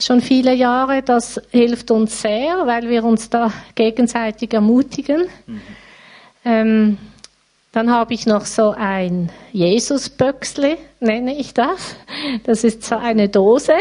schon 0.00 0.20
viele 0.20 0.54
Jahre. 0.54 1.02
Das 1.02 1.40
hilft 1.50 1.90
uns 1.90 2.22
sehr, 2.22 2.66
weil 2.66 2.88
wir 2.88 3.04
uns 3.04 3.28
da 3.28 3.52
gegenseitig 3.74 4.54
ermutigen. 4.54 5.28
Mhm. 5.46 5.60
Ähm, 6.44 6.98
dann 7.72 7.90
habe 7.90 8.14
ich 8.14 8.26
noch 8.26 8.46
so 8.46 8.70
ein 8.70 9.30
Jesusböxle, 9.52 10.76
nenne 10.98 11.36
ich 11.36 11.54
das. 11.54 11.94
Das 12.44 12.64
ist 12.64 12.82
so 12.82 12.96
eine 12.96 13.28
Dose. 13.28 13.74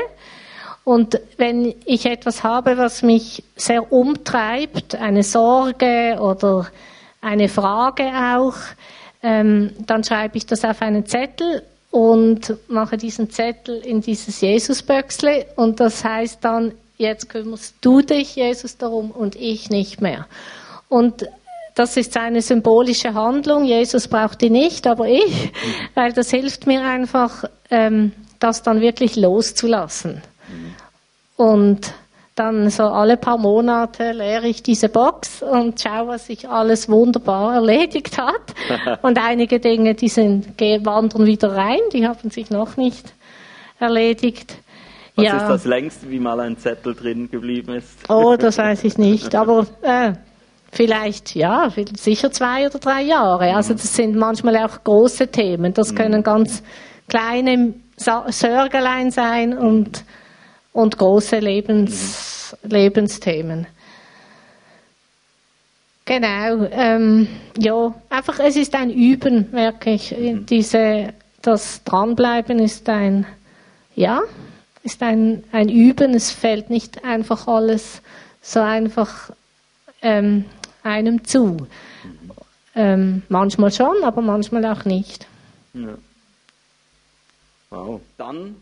Und 0.84 1.19
wenn 1.38 1.76
ich 1.86 2.06
etwas 2.06 2.43
habe, 2.43 2.78
was 2.78 3.02
mich 3.02 3.43
sehr 3.56 3.91
umtreibt, 3.91 4.95
eine 4.95 5.24
Sorge 5.24 6.17
oder 6.19 6.67
eine 7.22 7.50
Frage 7.50 8.12
auch, 8.36 8.56
ähm, 9.22 9.72
dann 9.86 10.04
schreibe 10.04 10.38
ich 10.38 10.45
das 10.45 10.63
auf 10.63 10.82
einen 10.82 11.06
Zettel 11.06 11.63
und 11.91 12.56
mache 12.67 12.98
diesen 12.98 13.30
Zettel 13.30 13.80
in 13.80 14.02
dieses 14.02 14.41
Jesusböxle 14.41 15.48
und 15.56 15.80
das 15.80 16.04
heißt 16.04 16.43
dann, 16.43 16.74
jetzt 16.98 17.30
kümmerst 17.30 17.76
du 17.82 18.02
dich, 18.02 18.36
Jesus, 18.36 18.78
darum 18.78 19.12
und 19.12 19.36
ich 19.36 19.69
nicht 19.69 20.02
mehr. 20.02 20.28
Und 20.88 21.28
das 21.80 21.96
ist 21.96 22.18
eine 22.18 22.42
symbolische 22.42 23.13
Handlung. 23.13 23.63
Jesus 23.63 24.10
braucht 24.10 24.42
die 24.42 24.50
nicht, 24.50 24.86
aber 24.86 25.08
ich, 25.08 25.54
weil 25.96 26.12
das 26.12 26.30
hilft 26.30 26.68
mir 26.68 26.84
einfach, 26.84 27.46
ähm, 27.72 28.12
das 28.38 28.63
dann 28.63 28.82
wirklich 28.82 29.15
loszulassen. 29.15 30.22
Und 31.38 31.94
dann 32.36 32.70
so 32.70 32.84
alle 32.84 33.15
paar 33.15 33.38
Monate 33.38 34.12
leere 34.12 34.48
ich 34.48 34.62
diese 34.62 34.89
Box 34.89 35.42
und 35.42 35.80
schaue, 35.80 36.10
was 36.10 36.28
sich 36.28 36.50
alles 36.50 36.89
wunderbar 36.89 37.56
erledigt 37.56 38.18
hat. 38.18 38.54
und 39.02 39.18
einige 39.18 39.62
Dinge, 39.62 39.96
die 39.96 40.10
sind, 40.10 40.60
wandern 40.60 41.26
wieder 41.26 41.56
rein, 41.56 41.80
die 41.94 42.06
haben 42.06 42.30
sich 42.30 42.50
noch 42.50 42.76
nicht 42.76 43.13
erledigt. 43.80 44.58
Was 45.15 45.26
ja. 45.26 45.38
ist 45.38 45.48
das 45.48 45.65
längste, 45.65 46.10
wie 46.10 46.20
mal 46.20 46.42
ein 46.42 46.58
Zettel 46.58 46.94
drin 46.94 47.30
geblieben 47.32 47.76
ist? 47.76 48.10
Oh, 48.10 48.36
das 48.38 48.58
weiß 48.58 48.84
ich 48.84 48.98
nicht. 48.98 49.34
Aber 49.36 49.65
äh, 49.82 50.12
Vielleicht, 50.71 51.36
ja, 51.36 51.69
sicher 51.97 52.32
zwei 52.32 52.67
oder 52.67 52.79
drei 52.79 53.01
Jahre. 53.01 53.55
Also 53.55 53.73
das 53.73 53.95
sind 53.95 54.15
manchmal 54.15 54.58
auch 54.58 54.84
große 54.84 55.27
Themen. 55.27 55.73
Das 55.73 55.95
können 55.95 56.23
ganz 56.23 56.63
kleine 57.08 57.73
Sörgelein 57.97 59.12
sein 59.12 59.58
und, 59.58 60.03
und 60.71 60.97
große 60.97 61.39
Lebens, 61.39 62.55
Lebensthemen. 62.63 63.67
Genau, 66.05 66.65
ähm, 66.71 67.27
ja, 67.58 67.93
einfach, 68.10 68.39
es 68.39 68.55
ist 68.55 68.73
ein 68.73 68.89
Üben, 68.89 69.49
merke 69.51 69.91
ich. 69.91 70.15
Mhm. 70.17 70.45
Diese, 70.47 71.13
das 71.41 71.84
Dranbleiben 71.84 72.58
ist 72.58 72.89
ein, 72.89 73.27
ja, 73.95 74.21
ist 74.84 75.03
ein, 75.03 75.43
ein 75.51 75.69
Üben. 75.69 76.15
Es 76.15 76.32
fällt 76.32 76.69
nicht 76.69 77.03
einfach 77.03 77.47
alles 77.47 78.01
so 78.41 78.60
einfach 78.60 79.32
ähm, 80.01 80.45
einem 80.84 81.24
zu. 81.24 81.68
Ähm, 82.76 83.24
manchmal 83.30 83.72
schon, 83.72 84.04
aber 84.04 84.22
manchmal 84.22 84.65
auch 84.65 84.86
nicht. 84.86 85.28
Ja. 85.74 85.98
Wow. 87.70 88.02
Dann 88.18 88.56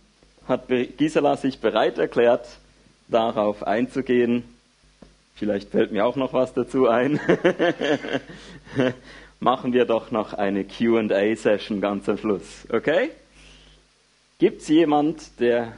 hat 0.47 0.67
Gisela 0.67 1.37
sich 1.37 1.59
bereit 1.59 1.97
erklärt, 1.97 2.47
darauf 3.07 3.63
einzugehen. 3.63 4.43
Vielleicht 5.35 5.69
fällt 5.69 5.91
mir 5.91 6.05
auch 6.05 6.15
noch 6.15 6.33
was 6.33 6.53
dazu 6.53 6.87
ein. 6.87 7.19
Machen 9.39 9.71
wir 9.71 9.85
doch 9.85 10.09
noch 10.09 10.33
eine 10.33 10.63
QA-Session 10.63 11.79
ganz 11.79 12.09
am 12.09 12.17
Schluss. 12.17 12.65
Okay? 12.69 13.11
Gibt 14.39 14.61
es 14.61 14.67
jemand, 14.67 15.39
der 15.39 15.73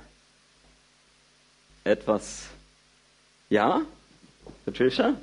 etwas. 1.83 2.47
Ja? 3.49 3.81
Patricia? 4.65 5.15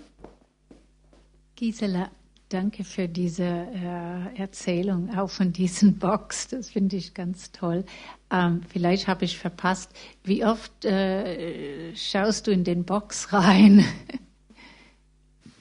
Gisela, 1.57 2.11
danke 2.51 2.85
für 2.85 3.09
diese 3.09 3.43
äh, 3.43 4.39
Erzählung, 4.39 5.17
auch 5.17 5.31
von 5.31 5.55
diesen 5.55 5.99
Box. 5.99 6.49
Das 6.49 6.69
finde 6.69 6.97
ich 6.97 7.15
ganz 7.15 7.51
toll. 7.51 7.85
Ähm, 8.31 8.61
vielleicht 8.69 9.09
habe 9.09 9.25
ich 9.25 9.39
verpasst, 9.39 9.91
wie 10.23 10.45
oft 10.45 10.85
äh, 10.85 11.97
schaust 11.97 12.47
du 12.47 12.51
in 12.51 12.63
den 12.63 12.85
Box 12.85 13.33
rein? 13.33 13.87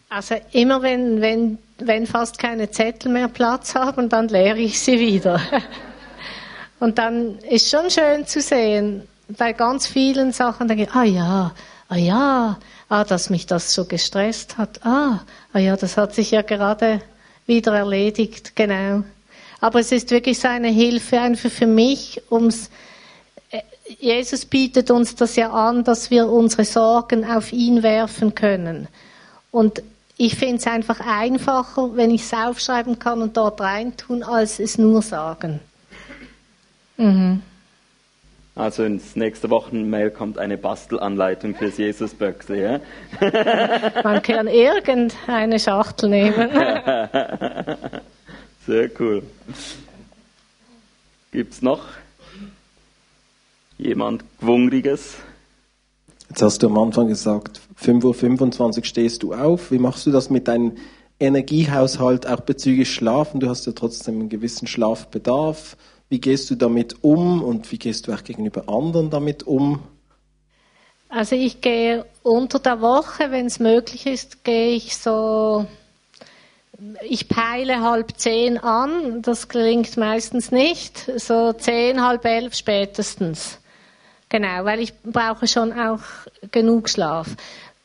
Also 0.10 0.36
immer 0.51 0.81
wenn, 0.81 1.21
wenn, 1.21 1.60
wenn 1.77 2.05
fast 2.08 2.39
keine 2.39 2.69
Zettel 2.71 3.10
mehr 3.10 3.29
Platz 3.29 3.73
haben, 3.73 4.10
dann 4.10 4.27
leere 4.27 4.58
ich 4.58 4.77
sie 4.79 4.99
wieder. 4.99 5.39
Und 6.81 6.97
dann 6.97 7.39
ist 7.39 7.69
schon 7.69 7.89
schön 7.89 8.27
zu 8.27 8.41
sehen, 8.41 9.08
bei 9.29 9.53
ganz 9.53 9.88
vielen 9.88 10.34
Sachen 10.34 10.67
denke 10.67 10.84
ich, 10.84 10.91
ah 10.91 11.03
ja, 11.03 11.55
ah 11.89 11.95
ja, 11.95 12.60
ah, 12.89 13.04
dass 13.04 13.30
mich 13.30 13.45
das 13.45 13.74
so 13.74 13.86
gestresst 13.86 14.58
hat. 14.58 14.86
Ah, 14.86 15.21
ah 15.54 15.60
ja, 15.60 15.76
das 15.76 15.98
hat 15.98 16.13
sich 16.13 16.32
ja 16.32 16.41
gerade 16.41 17.02
wieder 17.45 17.76
erledigt, 17.76 18.56
genau. 18.56 19.04
Aber 19.62 19.80
es 19.80 19.91
ist 19.91 20.12
wirklich 20.12 20.39
so 20.39 20.48
eine 20.48 20.69
Hilfe 20.69 21.19
einfach 21.19 21.50
für 21.50 21.67
mich, 21.67 22.21
ums 22.30 22.69
äh, 23.52 23.62
Jesus 24.00 24.45
bietet 24.45 24.91
uns 24.91 25.15
das 25.15 25.36
ja 25.36 25.52
an, 25.52 25.84
dass 25.84 26.10
wir 26.10 26.28
unsere 26.28 26.65
Sorgen 26.65 27.26
auf 27.26 27.54
ihn 27.54 27.84
werfen 27.84 28.36
können. 28.36 28.88
Und 29.52 29.82
ich 30.17 30.36
finde 30.36 30.58
es 30.58 30.67
einfach 30.67 31.00
einfacher, 31.00 31.95
wenn 31.95 32.12
ich 32.12 32.24
es 32.24 32.34
aufschreiben 32.34 33.00
kann 33.00 33.21
und 33.21 33.38
dort 33.38 33.60
reintun, 33.62 34.24
als 34.24 34.60
es 34.60 34.78
nur 34.78 35.02
sagen. 35.02 35.60
Mhm. 36.98 37.41
Also 38.56 38.84
ins 38.86 39.18
nächste 39.18 39.50
Wochenmail 39.50 40.12
kommt 40.12 40.38
eine 40.38 40.58
Bastelanleitung 40.58 41.56
fürs 41.56 41.78
Jesusböckse. 41.78 42.56
Ja? 42.56 42.80
Man 44.04 44.22
kann 44.22 44.48
irgendeine 44.48 45.60
Schachtel 45.60 46.10
nehmen. 46.10 46.50
Sehr 48.65 48.89
cool. 49.00 49.24
Gibt's 51.32 51.62
noch 51.62 51.82
jemand 53.78 54.24
Gewungriges? 54.39 55.18
Jetzt 56.30 56.41
hast 56.41 56.63
du 56.63 56.68
am 56.68 56.78
Anfang 56.78 57.10
gesagt, 57.10 57.60
5.25 57.84 58.78
Uhr 58.78 58.86
stehst 58.86 59.24
du 59.24 59.34
auf. 59.34 59.70
Wie 59.72 59.80
machst 59.80 60.06
du 60.06 60.12
das 60.12 60.30
mit 60.30 60.48
deinem 60.48 60.78
Energiehaushalt 61.20 62.26
auch 62.26 62.39
bezüglich 62.39 62.89
Schlafen? 62.94 63.41
Du 63.41 63.50
hast 63.50 63.65
ja 63.65 63.74
trotzdem 63.74 64.22
einen 64.22 64.30
gewissen 64.30 64.65
Schlafbedarf. 64.65 65.76
Wie 66.10 66.20
gehst 66.20 66.50
du 66.50 66.56
damit 66.56 67.04
um 67.04 67.44
und 67.44 67.72
wie 67.72 67.80
gehst 67.80 68.08
du 68.08 68.13
auch 68.13 68.24
gegenüber 68.24 68.70
anderen 68.70 69.10
damit 69.10 69.44
um? 69.44 69.82
Also 71.10 71.36
ich 71.36 71.62
gehe 71.62 72.06
unter 72.24 72.60
der 72.60 72.82
Woche, 72.82 73.32
wenn 73.32 73.46
es 73.46 73.60
möglich 73.60 74.06
ist, 74.06 74.44
gehe 74.44 74.76
ich 74.76 74.98
so, 74.98 75.65
ich 77.02 77.28
peile 77.28 77.82
halb 77.82 78.18
zehn 78.18 78.58
an, 78.58 79.22
das 79.22 79.48
gelingt 79.48 79.98
meistens 79.98 80.52
nicht, 80.52 81.10
so 81.15 81.54
zehn, 81.54 82.04
halb 82.06 82.26
elf 82.26 82.54
spätestens. 82.54 83.60
Genau, 84.30 84.65
weil 84.65 84.82
ich 84.82 84.94
brauche 85.04 85.48
schon 85.48 85.72
auch 85.72 86.02
genug 86.52 86.89
Schlaf. 86.89 87.28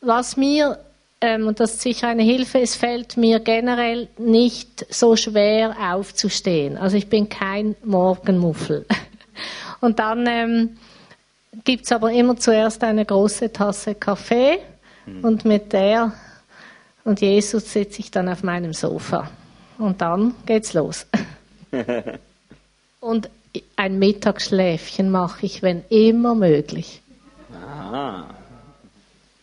Was 0.01 0.37
mir, 0.37 0.79
ähm, 1.21 1.47
und 1.47 1.61
das 1.61 1.75
ist 1.75 1.83
sicher 1.83 2.09
eine 2.09 2.23
Hilfe, 2.23 2.61
es 2.61 2.77
fällt 2.77 3.17
mir 3.17 3.41
generell 3.41 4.09
nicht 4.19 4.87
so 4.93 5.17
schwer 5.17 5.77
aufzustehen. 5.93 6.79
Also 6.79 6.97
ich 6.97 7.09
bin 7.09 7.29
kein 7.29 7.77
Morgenmuffel. 7.85 8.87
Und 9.81 9.99
dann 9.99 10.27
ähm, 10.27 10.77
gibt 11.65 11.85
es 11.85 11.93
aber 11.93 12.13
immer 12.13 12.37
zuerst 12.37 12.85
eine 12.85 13.05
große 13.05 13.51
Tasse 13.51 13.95
Kaffee 13.95 14.59
mhm. 15.07 15.25
und 15.25 15.45
mit 15.47 15.73
der 15.73 16.13
und 17.03 17.23
Jesus 17.23 17.73
sitze 17.73 18.01
ich 18.01 18.11
dann 18.11 18.29
auf 18.29 18.43
meinem 18.43 18.75
Sofa. 18.75 19.31
Und 19.79 20.03
dann 20.03 20.35
geht's 20.45 20.75
los. 20.75 21.07
und 23.01 23.31
ein 23.77 23.99
Mittagsschläfchen 23.99 25.11
mache 25.11 25.47
ich, 25.47 25.63
wenn 25.63 25.83
immer 25.89 26.35
möglich. 26.35 27.01
Aha. 27.55 28.27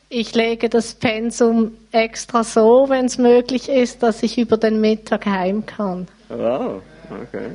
Ich 0.10 0.34
lege 0.36 0.70
das 0.70 0.94
Pensum 0.94 1.74
extra 1.92 2.44
so, 2.44 2.86
wenn 2.88 3.06
es 3.06 3.18
möglich 3.18 3.68
ist, 3.68 4.04
dass 4.04 4.24
ich 4.24 4.38
über 4.38 4.56
den 4.56 4.80
Mittag 4.80 5.26
heim 5.26 5.66
kann. 5.66 6.08
Wow, 6.30 6.82
okay. 7.10 7.50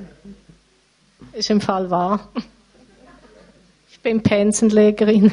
Ist 1.32 1.48
im 1.50 1.62
Fall 1.62 1.90
wahr. 1.90 2.28
Ich 3.90 4.00
bin 4.00 4.22
Pensenlegerin. 4.22 5.32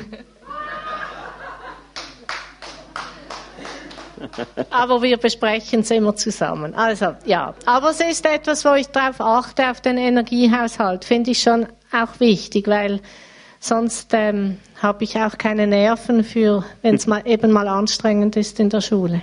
aber 4.70 5.02
wir 5.02 5.18
besprechen 5.18 5.82
es 5.82 5.92
immer 5.92 6.16
zusammen. 6.16 6.74
Also 6.74 7.16
ja, 7.26 7.54
aber 7.66 7.90
es 7.90 8.00
ist 8.00 8.26
etwas, 8.26 8.64
wo 8.64 8.76
ich 8.76 8.88
darauf 8.88 9.20
achte, 9.20 9.70
auf 9.70 9.82
den 9.82 9.98
Energiehaushalt. 9.98 11.04
Finde 11.04 11.32
ich 11.32 11.42
schon 11.42 11.68
auch 11.92 12.20
wichtig, 12.20 12.68
weil 12.68 13.02
sonst 13.60 14.12
ähm, 14.14 14.58
habe 14.82 15.04
ich 15.04 15.18
auch 15.18 15.38
keine 15.38 15.68
Nerven 15.68 16.24
für, 16.24 16.66
wenn 16.82 16.96
es 16.96 17.08
mal 17.12 17.26
eben 17.26 17.52
mal 17.52 17.68
anstrengend 17.68 18.36
ist 18.36 18.60
in 18.60 18.70
der 18.70 18.82
Schule. 18.82 19.22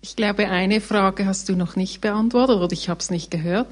Ich 0.00 0.16
glaube, 0.16 0.48
eine 0.48 0.80
Frage 0.80 1.26
hast 1.26 1.48
du 1.48 1.56
noch 1.56 1.76
nicht 1.76 2.00
beantwortet 2.00 2.56
oder 2.56 2.72
ich 2.72 2.88
habe 2.88 3.00
es 3.00 3.10
nicht 3.10 3.30
gehört. 3.30 3.68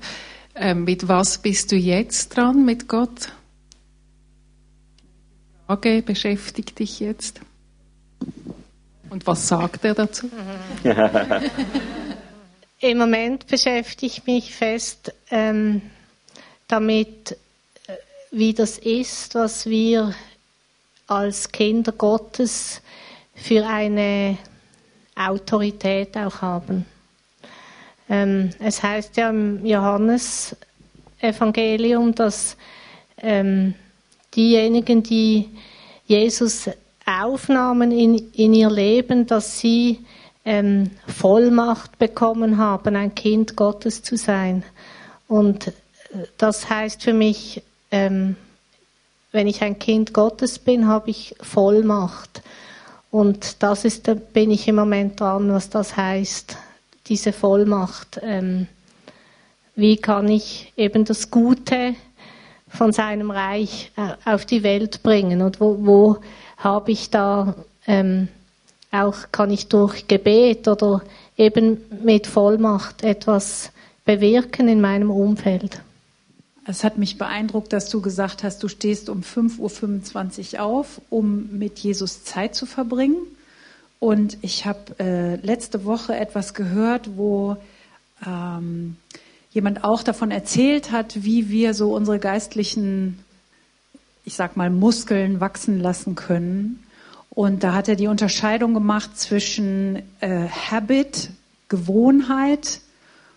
Ähm, 0.55 0.85
mit 0.85 1.09
was 1.09 1.39
bist 1.39 1.73
du 1.73 1.77
jetzt 1.77 2.37
dran 2.37 2.65
mit 2.65 2.89
Gott? 2.89 3.33
Frage 5.67 6.03
beschäftigt 6.03 6.79
dich 6.79 7.01
jetzt? 7.01 7.41
Und 9.11 9.27
was 9.27 9.49
sagt 9.49 9.85
er 9.85 9.95
dazu? 9.95 10.31
Im 12.81 12.99
Moment 12.99 13.47
beschäftige 13.47 14.07
ich 14.07 14.27
mich 14.27 14.55
fest 14.55 15.13
ähm, 15.31 15.83
damit, 16.69 17.37
wie 18.37 18.53
das 18.53 18.79
ist, 18.79 19.35
was 19.35 19.65
wir 19.65 20.15
als 21.07 21.51
Kinder 21.51 21.93
Gottes 21.93 22.83
für 23.35 23.67
eine 23.67 24.37
Autorität 25.15 26.19
auch 26.19 26.43
haben. 26.43 26.85
Ähm, 28.11 28.51
es 28.59 28.83
heißt 28.83 29.17
ja 29.17 29.31
im 29.31 29.65
Johannes-Evangelium, 29.65 32.15
dass 32.15 32.59
ähm, 33.23 33.73
diejenigen, 34.35 35.03
die 35.03 35.49
Jesus 36.07 36.69
aufnahmen 37.07 37.91
in, 37.91 38.33
in 38.33 38.53
ihr 38.53 38.71
Leben, 38.71 39.27
dass 39.27 39.61
sie 39.61 40.05
ähm, 40.45 40.91
Vollmacht 41.07 41.99
bekommen 41.99 42.59
haben, 42.59 42.97
ein 42.97 43.15
Kind 43.15 43.57
Gottes 43.57 44.03
zu 44.03 44.19
sein. 44.19 44.63
Und 45.27 45.69
äh, 45.69 45.73
das 46.37 46.69
heißt 46.69 47.03
für 47.03 47.15
mich, 47.15 47.63
ähm, 47.97 48.37
wenn 49.33 49.47
ich 49.47 49.63
ein 49.63 49.79
Kind 49.79 50.13
Gottes 50.13 50.59
bin, 50.59 50.87
habe 50.87 51.11
ich 51.11 51.35
Vollmacht. 51.41 52.43
Und 53.11 53.63
das 53.63 53.85
ist, 53.85 54.09
da 54.09 54.15
bin 54.15 54.51
ich 54.51 54.69
im 54.69 54.77
Moment 54.77 55.21
dran, 55.21 55.51
was 55.51 55.71
das 55.71 55.97
heißt, 55.97 56.57
diese 57.07 57.33
Vollmacht. 57.33 58.21
Ähm, 58.23 58.67
wie 59.75 59.97
kann 59.97 60.29
ich 60.29 60.73
eben 60.77 61.05
das 61.05 61.31
Gute 61.31 61.95
von 62.69 62.93
seinem 62.93 63.31
Reich 63.31 63.93
äh, 63.97 64.31
auf 64.31 64.45
die 64.45 64.63
Welt 64.63 65.03
bringen 65.03 65.41
und 65.41 65.61
wo, 65.61 65.79
wo 65.81 66.17
habe 66.57 66.93
ich 66.93 67.11
da 67.11 67.55
ähm, 67.87 68.29
auch, 68.91 69.17
kann 69.33 69.51
ich 69.51 69.69
durch 69.69 70.09
Gebet 70.09 70.69
oder 70.69 71.03
eben 71.37 71.79
mit 72.03 72.27
Vollmacht 72.27 73.03
etwas 73.03 73.71
bewirken 74.05 74.69
in 74.69 74.81
meinem 74.81 75.11
Umfeld. 75.11 75.81
Es 76.67 76.83
hat 76.83 76.99
mich 76.99 77.17
beeindruckt, 77.17 77.73
dass 77.73 77.89
du 77.89 78.01
gesagt 78.01 78.43
hast, 78.43 78.63
du 78.63 78.69
stehst 78.69 79.09
um 79.09 79.21
5.25 79.21 80.55
Uhr 80.55 80.63
auf, 80.63 81.01
um 81.11 81.59
mit 81.59 81.79
Jesus 81.79 82.25
Zeit 82.25 82.55
zu 82.55 82.67
verbringen. 82.67 83.19
Und 84.01 84.39
ich 84.43 84.67
habe 84.67 84.99
äh, 84.99 85.37
letzte 85.37 85.85
Woche 85.85 86.17
etwas 86.17 86.55
gehört, 86.55 87.17
wo 87.17 87.57
ähm, 88.27 88.97
jemand 89.53 89.85
auch 89.85 90.03
davon 90.03 90.31
erzählt 90.31 90.91
hat, 90.91 91.25
wie 91.25 91.49
wir 91.49 91.73
so 91.73 91.95
unsere 91.95 92.19
geistlichen 92.19 93.19
ich 94.27 94.35
sag 94.35 94.57
mal, 94.57 94.69
Muskeln 94.71 95.41
wachsen 95.41 95.81
lassen 95.81 96.17
können. 96.17 96.83
Und 97.31 97.63
da 97.63 97.75
hat 97.75 97.89
er 97.89 97.95
die 97.95 98.09
Unterscheidung 98.09 98.75
gemacht 98.75 99.17
zwischen 99.17 100.03
äh, 100.21 100.49
Habit, 100.49 101.31
Gewohnheit 101.69 102.81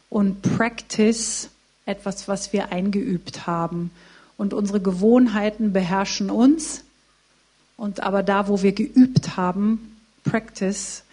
und 0.10 0.42
Practice, 0.42 1.50
etwas, 1.90 2.28
was 2.28 2.54
wir 2.54 2.72
eingeübt 2.72 3.48
haben. 3.48 3.92
Und 4.38 4.54
unsere 4.54 4.80
Gewohnheiten 4.80 5.74
beherrschen 5.74 6.30
uns. 6.30 6.84
Und 7.76 8.02
aber 8.02 8.24
da, 8.24 8.48
wo 8.48 8.62
wir 8.62 8.72
geübt 8.72 9.36
haben, 9.36 9.98
Practice, 10.24 11.04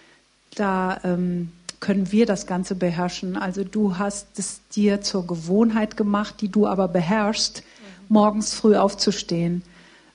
da 0.55 1.01
ähm, 1.03 1.51
können 1.81 2.13
wir 2.13 2.27
das 2.27 2.47
Ganze 2.47 2.75
beherrschen. 2.75 3.37
Also 3.37 3.65
du 3.65 3.99
hast 3.99 4.39
es 4.39 4.61
dir 4.75 5.01
zur 5.01 5.27
Gewohnheit 5.27 5.97
gemacht, 5.97 6.37
die 6.41 6.49
du 6.49 6.67
aber 6.67 6.89
beherrschst 6.89 7.63
morgens 8.09 8.55
früh 8.55 8.77
aufzustehen. 8.77 9.63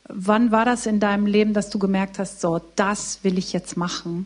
Wann 0.08 0.52
war 0.52 0.66
das 0.66 0.86
in 0.86 1.00
deinem 1.00 1.26
Leben, 1.26 1.54
dass 1.54 1.70
du 1.70 1.80
gemerkt 1.80 2.20
hast, 2.20 2.42
so, 2.42 2.62
das 2.76 3.24
will 3.24 3.38
ich 3.38 3.54
jetzt 3.54 3.78
machen? 3.78 4.26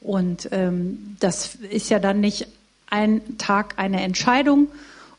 Und 0.00 0.48
ähm, 0.52 1.16
das 1.20 1.56
ist 1.70 1.90
ja 1.90 1.98
dann 1.98 2.20
nicht 2.20 2.46
ein 2.88 3.38
Tag 3.38 3.74
eine 3.76 4.02
Entscheidung 4.02 4.68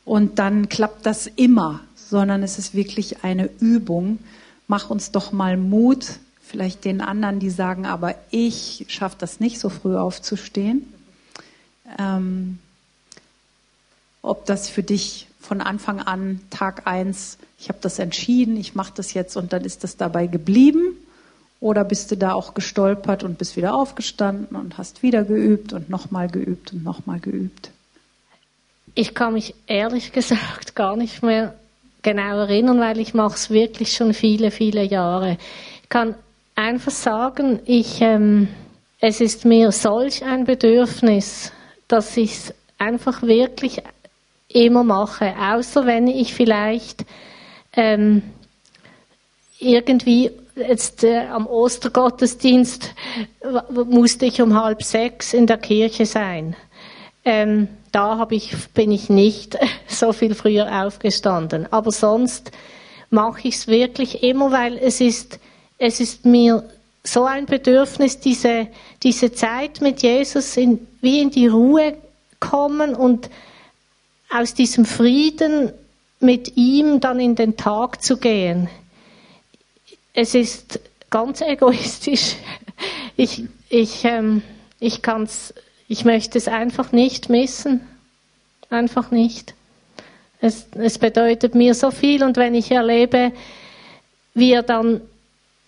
und 0.08 0.38
dann 0.38 0.70
klappt 0.70 1.04
das 1.04 1.26
immer, 1.26 1.80
sondern 1.94 2.42
es 2.42 2.58
ist 2.58 2.74
wirklich 2.74 3.24
eine 3.24 3.50
Übung. 3.60 4.18
Mach 4.66 4.88
uns 4.88 5.12
doch 5.12 5.32
mal 5.32 5.58
Mut, 5.58 6.18
vielleicht 6.40 6.86
den 6.86 7.02
anderen, 7.02 7.40
die 7.40 7.50
sagen, 7.50 7.84
aber 7.84 8.14
ich 8.30 8.86
schaffe 8.88 9.16
das 9.18 9.38
nicht 9.38 9.60
so 9.60 9.68
früh 9.68 9.96
aufzustehen. 9.96 10.90
Ähm, 11.98 12.58
ob 14.22 14.46
das 14.46 14.70
für 14.70 14.82
dich 14.82 15.26
von 15.40 15.60
Anfang 15.60 16.00
an 16.00 16.40
Tag 16.48 16.86
eins 16.86 17.36
ich 17.58 17.68
habe 17.68 17.78
das 17.82 17.98
entschieden, 17.98 18.56
ich 18.56 18.74
mache 18.74 18.92
das 18.94 19.12
jetzt 19.12 19.36
und 19.36 19.52
dann 19.52 19.64
ist 19.64 19.84
das 19.84 19.98
dabei 19.98 20.26
geblieben? 20.26 20.96
Oder 21.60 21.84
bist 21.84 22.10
du 22.10 22.16
da 22.16 22.32
auch 22.32 22.54
gestolpert 22.54 23.24
und 23.24 23.36
bist 23.36 23.56
wieder 23.56 23.74
aufgestanden 23.74 24.56
und 24.56 24.78
hast 24.78 25.02
wieder 25.02 25.24
geübt 25.24 25.74
und 25.74 25.90
nochmal 25.90 26.28
geübt 26.28 26.72
und 26.72 26.82
nochmal 26.82 27.20
geübt? 27.20 27.72
Ich 29.00 29.14
kann 29.14 29.34
mich 29.34 29.54
ehrlich 29.68 30.10
gesagt 30.18 30.74
gar 30.74 30.96
nicht 30.96 31.22
mehr 31.22 31.54
genau 32.02 32.38
erinnern, 32.40 32.80
weil 32.80 32.98
ich 32.98 33.14
mache 33.14 33.36
es 33.36 33.48
wirklich 33.48 33.92
schon 33.92 34.12
viele, 34.12 34.50
viele 34.50 34.82
Jahre. 34.82 35.38
Ich 35.84 35.88
kann 35.88 36.16
einfach 36.56 36.90
sagen, 36.90 37.60
ich, 37.64 38.00
ähm, 38.00 38.48
es 38.98 39.20
ist 39.20 39.44
mir 39.44 39.70
solch 39.70 40.24
ein 40.24 40.46
Bedürfnis, 40.46 41.52
dass 41.86 42.16
ich 42.16 42.32
es 42.32 42.54
einfach 42.76 43.22
wirklich 43.22 43.82
immer 44.48 44.82
mache, 44.82 45.32
außer 45.38 45.86
wenn 45.86 46.08
ich 46.08 46.34
vielleicht 46.34 47.04
ähm, 47.74 48.22
irgendwie 49.60 50.32
jetzt 50.56 51.04
äh, 51.04 51.28
am 51.28 51.46
Ostergottesdienst 51.46 52.92
musste 53.70 54.26
ich 54.26 54.42
um 54.42 54.60
halb 54.60 54.82
sechs 54.82 55.34
in 55.34 55.46
der 55.46 55.58
Kirche 55.58 56.04
sein. 56.04 56.56
Ähm, 57.28 57.68
da 57.92 58.26
ich, 58.30 58.52
bin 58.74 58.90
ich 58.90 59.10
nicht 59.10 59.58
so 59.86 60.12
viel 60.12 60.34
früher 60.34 60.84
aufgestanden. 60.86 61.70
Aber 61.70 61.92
sonst 61.92 62.50
mache 63.10 63.48
ich 63.48 63.54
es 63.56 63.66
wirklich 63.68 64.22
immer, 64.22 64.50
weil 64.50 64.78
es 64.78 65.00
ist, 65.00 65.38
es 65.78 66.00
ist 66.00 66.24
mir 66.24 66.64
so 67.04 67.24
ein 67.24 67.46
Bedürfnis, 67.46 68.20
diese, 68.20 68.68
diese 69.02 69.32
Zeit 69.32 69.80
mit 69.80 70.02
Jesus 70.02 70.56
in, 70.56 70.86
wie 71.00 71.20
in 71.20 71.30
die 71.30 71.46
Ruhe 71.46 71.96
kommen 72.40 72.94
und 72.94 73.30
aus 74.30 74.54
diesem 74.54 74.84
Frieden 74.84 75.72
mit 76.20 76.56
ihm 76.56 77.00
dann 77.00 77.20
in 77.20 77.34
den 77.34 77.56
Tag 77.56 78.02
zu 78.02 78.16
gehen. 78.16 78.68
Es 80.12 80.34
ist 80.34 80.80
ganz 81.10 81.40
egoistisch. 81.46 82.36
Ich, 83.16 83.44
ich, 83.68 84.04
ähm, 84.04 84.42
ich 84.80 85.02
kann's, 85.02 85.54
ich 85.88 86.04
möchte 86.04 86.38
es 86.38 86.48
einfach 86.48 86.92
nicht 86.92 87.28
missen. 87.28 87.80
Einfach 88.70 89.10
nicht. 89.10 89.54
Es, 90.40 90.66
es 90.74 90.98
bedeutet 90.98 91.54
mir 91.54 91.74
so 91.74 91.90
viel 91.90 92.22
und 92.22 92.36
wenn 92.36 92.54
ich 92.54 92.70
erlebe, 92.70 93.32
wie 94.34 94.52
er 94.52 94.62
dann 94.62 95.00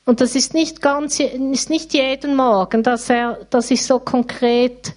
und 0.06 0.20
das 0.20 0.34
ist 0.34 0.54
nicht 0.54 0.82
ganz, 0.82 1.20
ist 1.20 1.70
nicht 1.70 1.94
jeden 1.94 2.34
Morgen, 2.34 2.82
dass 2.82 3.08
er, 3.10 3.38
dass 3.50 3.70
ich 3.70 3.84
so 3.84 4.00
konkret 4.00 4.92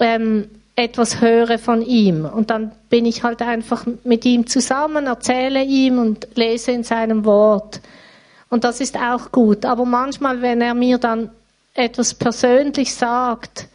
ähm, 0.00 0.50
etwas 0.74 1.20
höre 1.20 1.58
von 1.58 1.82
ihm. 1.82 2.24
Und 2.24 2.50
dann 2.50 2.72
bin 2.90 3.06
ich 3.06 3.22
halt 3.22 3.42
einfach 3.42 3.86
mit 4.02 4.24
ihm 4.24 4.46
zusammen, 4.46 5.06
erzähle 5.06 5.62
ihm 5.62 5.98
und 5.98 6.26
lese 6.34 6.72
in 6.72 6.82
seinem 6.82 7.24
Wort. 7.24 7.80
Und 8.50 8.64
das 8.64 8.80
ist 8.80 8.96
auch 8.96 9.30
gut. 9.30 9.64
Aber 9.64 9.84
manchmal, 9.84 10.42
wenn 10.42 10.60
er 10.60 10.74
mir 10.74 10.98
dann 10.98 11.30
etwas 11.74 12.14
persönlich 12.14 12.94
sagt, 12.94 13.68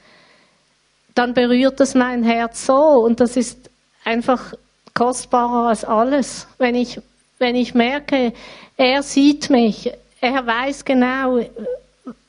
dann 1.19 1.33
berührt 1.33 1.81
es 1.81 1.95
mein 1.95 2.23
Herz 2.23 2.65
so. 2.65 2.73
Und 2.73 3.19
das 3.19 3.35
ist 3.35 3.69
einfach 4.05 4.53
kostbarer 4.93 5.67
als 5.67 5.83
alles. 5.83 6.47
Wenn 6.57 6.75
ich, 6.75 7.01
wenn 7.39 7.57
ich 7.57 7.75
merke, 7.75 8.31
er 8.77 9.03
sieht 9.03 9.49
mich, 9.49 9.91
er 10.21 10.47
weiß 10.47 10.85
genau, 10.85 11.41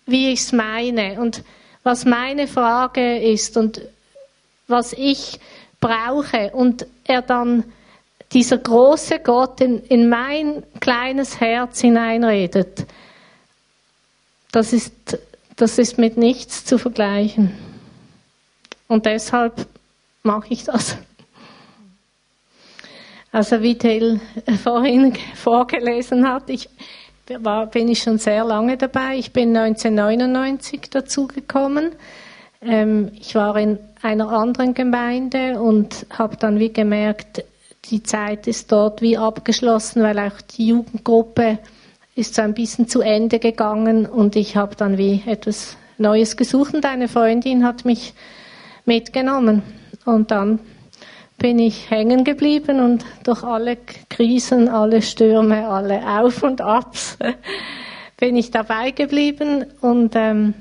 wie 0.07 0.33
ich 0.33 0.41
es 0.41 0.53
meine 0.53 1.21
und 1.21 1.45
was 1.85 2.05
meine 2.05 2.49
Frage 2.49 3.19
ist 3.19 3.57
und 3.57 3.81
was 4.67 4.93
ich 4.93 5.39
brauche 5.81 6.51
und 6.53 6.85
er 7.05 7.23
dann 7.23 7.63
dieser 8.33 8.59
große 8.59 9.21
Gott 9.21 9.61
in, 9.61 9.85
in 9.85 10.09
mein 10.09 10.65
kleines 10.81 11.39
Herz 11.39 11.81
hineinredet, 11.81 12.87
das 14.51 14.73
ist, 14.73 14.93
das 15.55 15.79
ist 15.79 15.97
mit 15.97 16.17
nichts 16.17 16.65
zu 16.65 16.77
vergleichen. 16.77 17.70
Und 18.91 19.07
deshalb 19.07 19.69
mache 20.25 20.49
ich 20.49 20.65
das. 20.65 20.97
Also 23.31 23.63
wie 23.63 23.79
Till 23.79 24.21
vorhin 24.65 25.15
vorgelesen 25.37 26.29
hat, 26.29 26.51
ich 26.51 26.69
war, 27.39 27.67
bin 27.67 27.87
ich 27.87 28.03
schon 28.03 28.19
sehr 28.19 28.45
lange 28.45 28.77
dabei. 28.77 29.15
Ich 29.17 29.33
bin 29.33 29.57
1999 29.57 30.91
dazugekommen. 30.91 31.93
Ähm, 32.61 33.13
ich 33.21 33.37
war 33.37 33.57
in 33.57 33.79
einer 34.03 34.31
anderen 34.31 34.75
Gemeinde 34.75 35.61
und 35.61 36.07
habe 36.11 36.37
dann 36.37 36.59
wie 36.59 36.73
gemerkt, 36.73 37.45
die 37.85 38.03
Zeit 38.03 38.49
ist 38.49 38.73
dort 38.73 39.03
wie 39.03 39.17
abgeschlossen, 39.17 40.03
weil 40.03 40.19
auch 40.19 40.41
die 40.41 40.67
Jugendgruppe 40.67 41.61
ist 42.17 42.35
so 42.35 42.43
ein 42.43 42.55
bisschen 42.55 42.89
zu 42.89 43.03
Ende 43.03 43.39
gegangen 43.39 44.07
und 44.07 44.35
ich 44.35 44.57
habe 44.57 44.75
dann 44.75 44.99
wie 44.99 45.23
etwas 45.27 45.77
Neues 45.97 46.37
gesucht 46.37 46.75
und 46.75 46.85
eine 46.85 47.07
Freundin 47.07 47.65
hat 47.65 47.85
mich 47.85 48.15
mitgenommen 48.91 49.63
und 50.05 50.33
dann 50.33 50.59
bin 51.39 51.61
ich 51.61 51.89
hängen 51.93 52.25
geblieben 52.25 52.81
und 52.81 53.05
durch 53.23 53.45
alle 53.45 53.79
Krisen, 54.09 54.69
alle 54.69 55.01
Stürme, 55.01 55.69
alle 55.69 56.03
Auf 56.05 56.43
und 56.43 56.61
Abs 56.61 57.17
bin 58.19 58.35
ich 58.35 58.51
dabei 58.51 58.91
geblieben 58.91 59.65
und 59.81 60.15
ähm, 60.17 60.55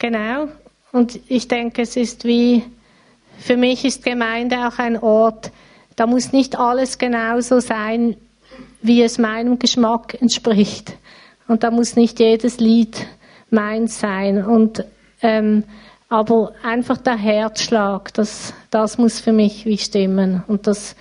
genau. 0.00 0.48
Und 0.90 1.20
ich 1.28 1.46
denke, 1.46 1.82
es 1.82 1.96
ist 1.96 2.24
wie, 2.24 2.64
für 3.38 3.56
mich 3.56 3.84
ist 3.84 4.04
Gemeinde 4.04 4.66
auch 4.66 4.80
ein 4.80 4.98
Ort, 4.98 5.52
da 5.94 6.08
muss 6.08 6.32
nicht 6.32 6.58
alles 6.58 6.98
genauso 6.98 7.60
sein, 7.60 8.16
wie 8.82 9.04
es 9.04 9.18
meinem 9.18 9.60
Geschmack 9.60 10.20
entspricht. 10.20 10.96
Und 11.46 11.62
da 11.62 11.70
muss 11.70 11.94
nicht 11.94 12.18
jedes 12.18 12.58
Lied 12.58 13.06
meins 13.50 14.00
sein. 14.00 14.44
Und 14.44 14.84
ähm, 15.22 15.62
aber 16.08 16.52
einfach 16.62 16.98
der 16.98 17.16
Herzschlag, 17.16 18.14
das, 18.14 18.54
das 18.70 18.98
muss 18.98 19.20
für 19.20 19.32
mich 19.32 19.66
wie 19.66 19.78
stimmen. 19.78 20.42
Und 20.46 20.66
das 20.66 20.94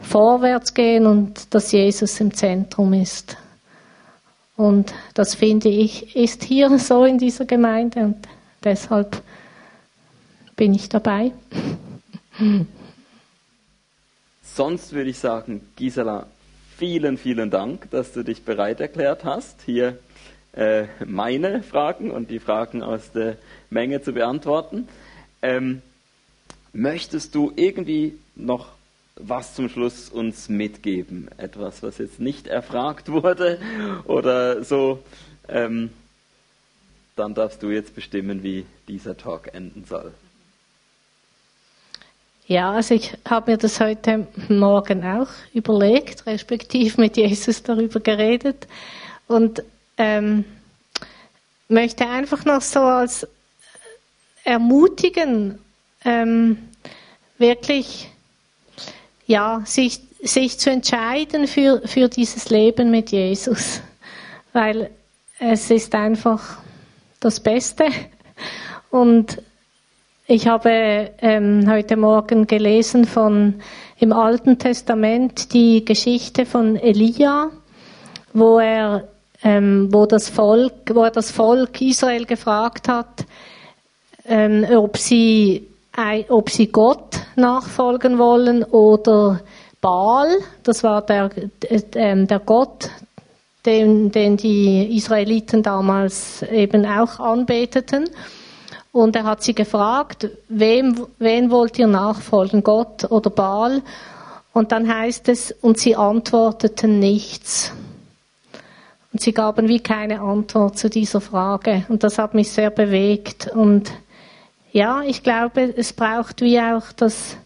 Vorwärtsgehen 0.00 1.06
und 1.06 1.54
dass 1.54 1.70
Jesus 1.72 2.20
im 2.20 2.34
Zentrum 2.34 2.92
ist. 2.92 3.36
Und 4.56 4.92
das 5.14 5.34
finde 5.34 5.68
ich, 5.68 6.16
ist 6.16 6.42
hier 6.42 6.78
so 6.78 7.04
in 7.04 7.18
dieser 7.18 7.44
Gemeinde 7.44 8.00
und 8.00 8.16
deshalb 8.62 9.22
bin 10.56 10.74
ich 10.74 10.88
dabei. 10.88 11.32
Sonst 14.42 14.92
würde 14.92 15.10
ich 15.10 15.18
sagen, 15.18 15.66
Gisela, 15.76 16.26
vielen, 16.76 17.16
vielen 17.16 17.50
Dank, 17.50 17.90
dass 17.90 18.12
du 18.12 18.22
dich 18.22 18.44
bereit 18.44 18.80
erklärt 18.80 19.24
hast, 19.24 19.62
hier 19.62 19.98
äh, 20.52 20.86
meine 21.04 21.62
Fragen 21.62 22.10
und 22.10 22.30
die 22.30 22.38
Fragen 22.38 22.82
aus 22.82 23.12
der 23.12 23.36
Menge 23.70 24.02
zu 24.02 24.12
beantworten. 24.12 24.88
Ähm, 25.40 25.82
möchtest 26.72 27.34
du 27.34 27.52
irgendwie 27.56 28.18
noch 28.34 28.68
was 29.16 29.54
zum 29.54 29.68
Schluss 29.68 30.08
uns 30.08 30.48
mitgeben? 30.48 31.28
Etwas, 31.36 31.82
was 31.82 31.98
jetzt 31.98 32.20
nicht 32.20 32.46
erfragt 32.46 33.10
wurde 33.10 33.58
oder 34.04 34.64
so? 34.64 35.02
Ähm, 35.48 35.90
dann 37.16 37.34
darfst 37.34 37.62
du 37.62 37.70
jetzt 37.70 37.94
bestimmen, 37.94 38.42
wie 38.42 38.64
dieser 38.88 39.16
Talk 39.16 39.54
enden 39.54 39.84
soll. 39.84 40.12
Ja, 42.46 42.72
also 42.72 42.94
ich 42.94 43.16
habe 43.28 43.52
mir 43.52 43.56
das 43.56 43.80
heute 43.80 44.26
Morgen 44.48 45.04
auch 45.04 45.28
überlegt, 45.54 46.26
respektive 46.26 47.00
mit 47.00 47.16
Jesus 47.16 47.62
darüber 47.62 48.00
geredet 48.00 48.66
und 49.28 49.62
ähm, 50.02 50.44
möchte 51.68 52.08
einfach 52.08 52.44
noch 52.44 52.60
so 52.60 52.80
als 52.80 53.26
ermutigen, 54.42 55.60
ähm, 56.04 56.58
wirklich 57.38 58.10
ja, 59.26 59.62
sich, 59.64 60.00
sich 60.20 60.58
zu 60.58 60.70
entscheiden 60.70 61.46
für, 61.46 61.86
für 61.86 62.08
dieses 62.08 62.50
Leben 62.50 62.90
mit 62.90 63.12
Jesus. 63.12 63.80
Weil 64.52 64.90
es 65.38 65.70
ist 65.70 65.94
einfach 65.94 66.58
das 67.20 67.38
Beste. 67.38 67.86
Und 68.90 69.40
ich 70.26 70.48
habe 70.48 71.12
ähm, 71.18 71.70
heute 71.70 71.96
Morgen 71.96 72.48
gelesen 72.48 73.04
von 73.04 73.62
im 73.98 74.12
Alten 74.12 74.58
Testament 74.58 75.52
die 75.54 75.84
Geschichte 75.84 76.44
von 76.44 76.74
Elia, 76.74 77.50
wo 78.32 78.58
er, 78.58 79.08
ähm, 79.42 79.88
wo 79.90 80.06
das 80.06 80.28
Volk, 80.28 80.94
wo 80.94 81.02
er 81.04 81.10
das 81.10 81.30
Volk 81.30 81.80
Israel 81.80 82.24
gefragt 82.24 82.88
hat, 82.88 83.24
ähm, 84.24 84.64
ob, 84.76 84.96
sie, 84.98 85.68
ob 86.28 86.50
sie 86.50 86.68
Gott 86.68 87.20
nachfolgen 87.36 88.18
wollen 88.18 88.62
oder 88.64 89.40
Baal, 89.80 90.28
das 90.62 90.84
war 90.84 91.02
der, 91.02 91.30
äh, 91.68 92.24
der 92.24 92.38
Gott, 92.38 92.88
den, 93.66 94.10
den 94.10 94.36
die 94.36 94.96
Israeliten 94.96 95.62
damals 95.62 96.42
eben 96.42 96.86
auch 96.86 97.18
anbeteten. 97.18 98.08
Und 98.92 99.16
er 99.16 99.24
hat 99.24 99.42
sie 99.42 99.54
gefragt, 99.54 100.28
wem, 100.48 101.06
wen 101.18 101.50
wollt 101.50 101.78
ihr 101.78 101.86
nachfolgen, 101.86 102.62
Gott 102.62 103.10
oder 103.10 103.30
Baal? 103.30 103.82
Und 104.52 104.70
dann 104.70 104.92
heißt 104.92 105.28
es, 105.30 105.50
und 105.50 105.78
sie 105.78 105.96
antworteten 105.96 106.98
nichts. 106.98 107.72
Und 109.12 109.20
sie 109.20 109.32
gaben 109.32 109.68
wie 109.68 109.80
keine 109.80 110.20
Antwort 110.20 110.78
zu 110.78 110.88
dieser 110.88 111.20
Frage. 111.20 111.84
Und 111.88 112.02
das 112.02 112.18
hat 112.18 112.32
mich 112.34 112.50
sehr 112.50 112.70
bewegt. 112.70 113.46
Und 113.48 113.92
ja, 114.72 115.02
ich 115.02 115.22
glaube, 115.22 115.74
es 115.76 115.92
braucht 115.92 116.40
wie 116.40 116.58
auch 116.58 116.92
das, 116.92 117.36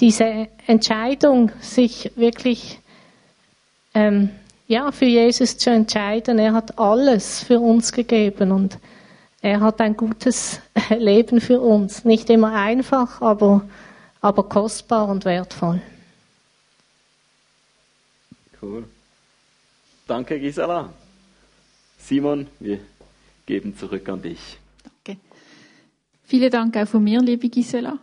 diese 0.00 0.48
Entscheidung, 0.66 1.52
sich 1.60 2.10
wirklich 2.16 2.80
ähm, 3.94 4.30
ja, 4.66 4.90
für 4.90 5.04
Jesus 5.04 5.58
zu 5.58 5.70
entscheiden. 5.70 6.38
Er 6.40 6.54
hat 6.54 6.78
alles 6.78 7.42
für 7.42 7.60
uns 7.60 7.92
gegeben 7.92 8.50
und 8.50 8.78
er 9.42 9.60
hat 9.60 9.80
ein 9.80 9.96
gutes 9.96 10.60
Leben 10.90 11.40
für 11.40 11.60
uns. 11.60 12.04
Nicht 12.04 12.30
immer 12.30 12.52
einfach, 12.52 13.22
aber, 13.22 13.62
aber 14.20 14.42
kostbar 14.42 15.08
und 15.08 15.24
wertvoll. 15.24 15.80
Cool. 18.60 18.84
Danke, 20.10 20.40
Gisela. 20.40 20.92
Simon, 21.96 22.48
wir 22.58 22.80
geben 23.46 23.76
zurück 23.76 24.08
an 24.08 24.20
dich. 24.20 24.58
Vielen 26.24 26.50
Dank 26.50 26.76
auch 26.76 26.88
von 26.88 27.04
mir, 27.04 27.20
liebe 27.20 27.48
Gisela. 27.48 27.96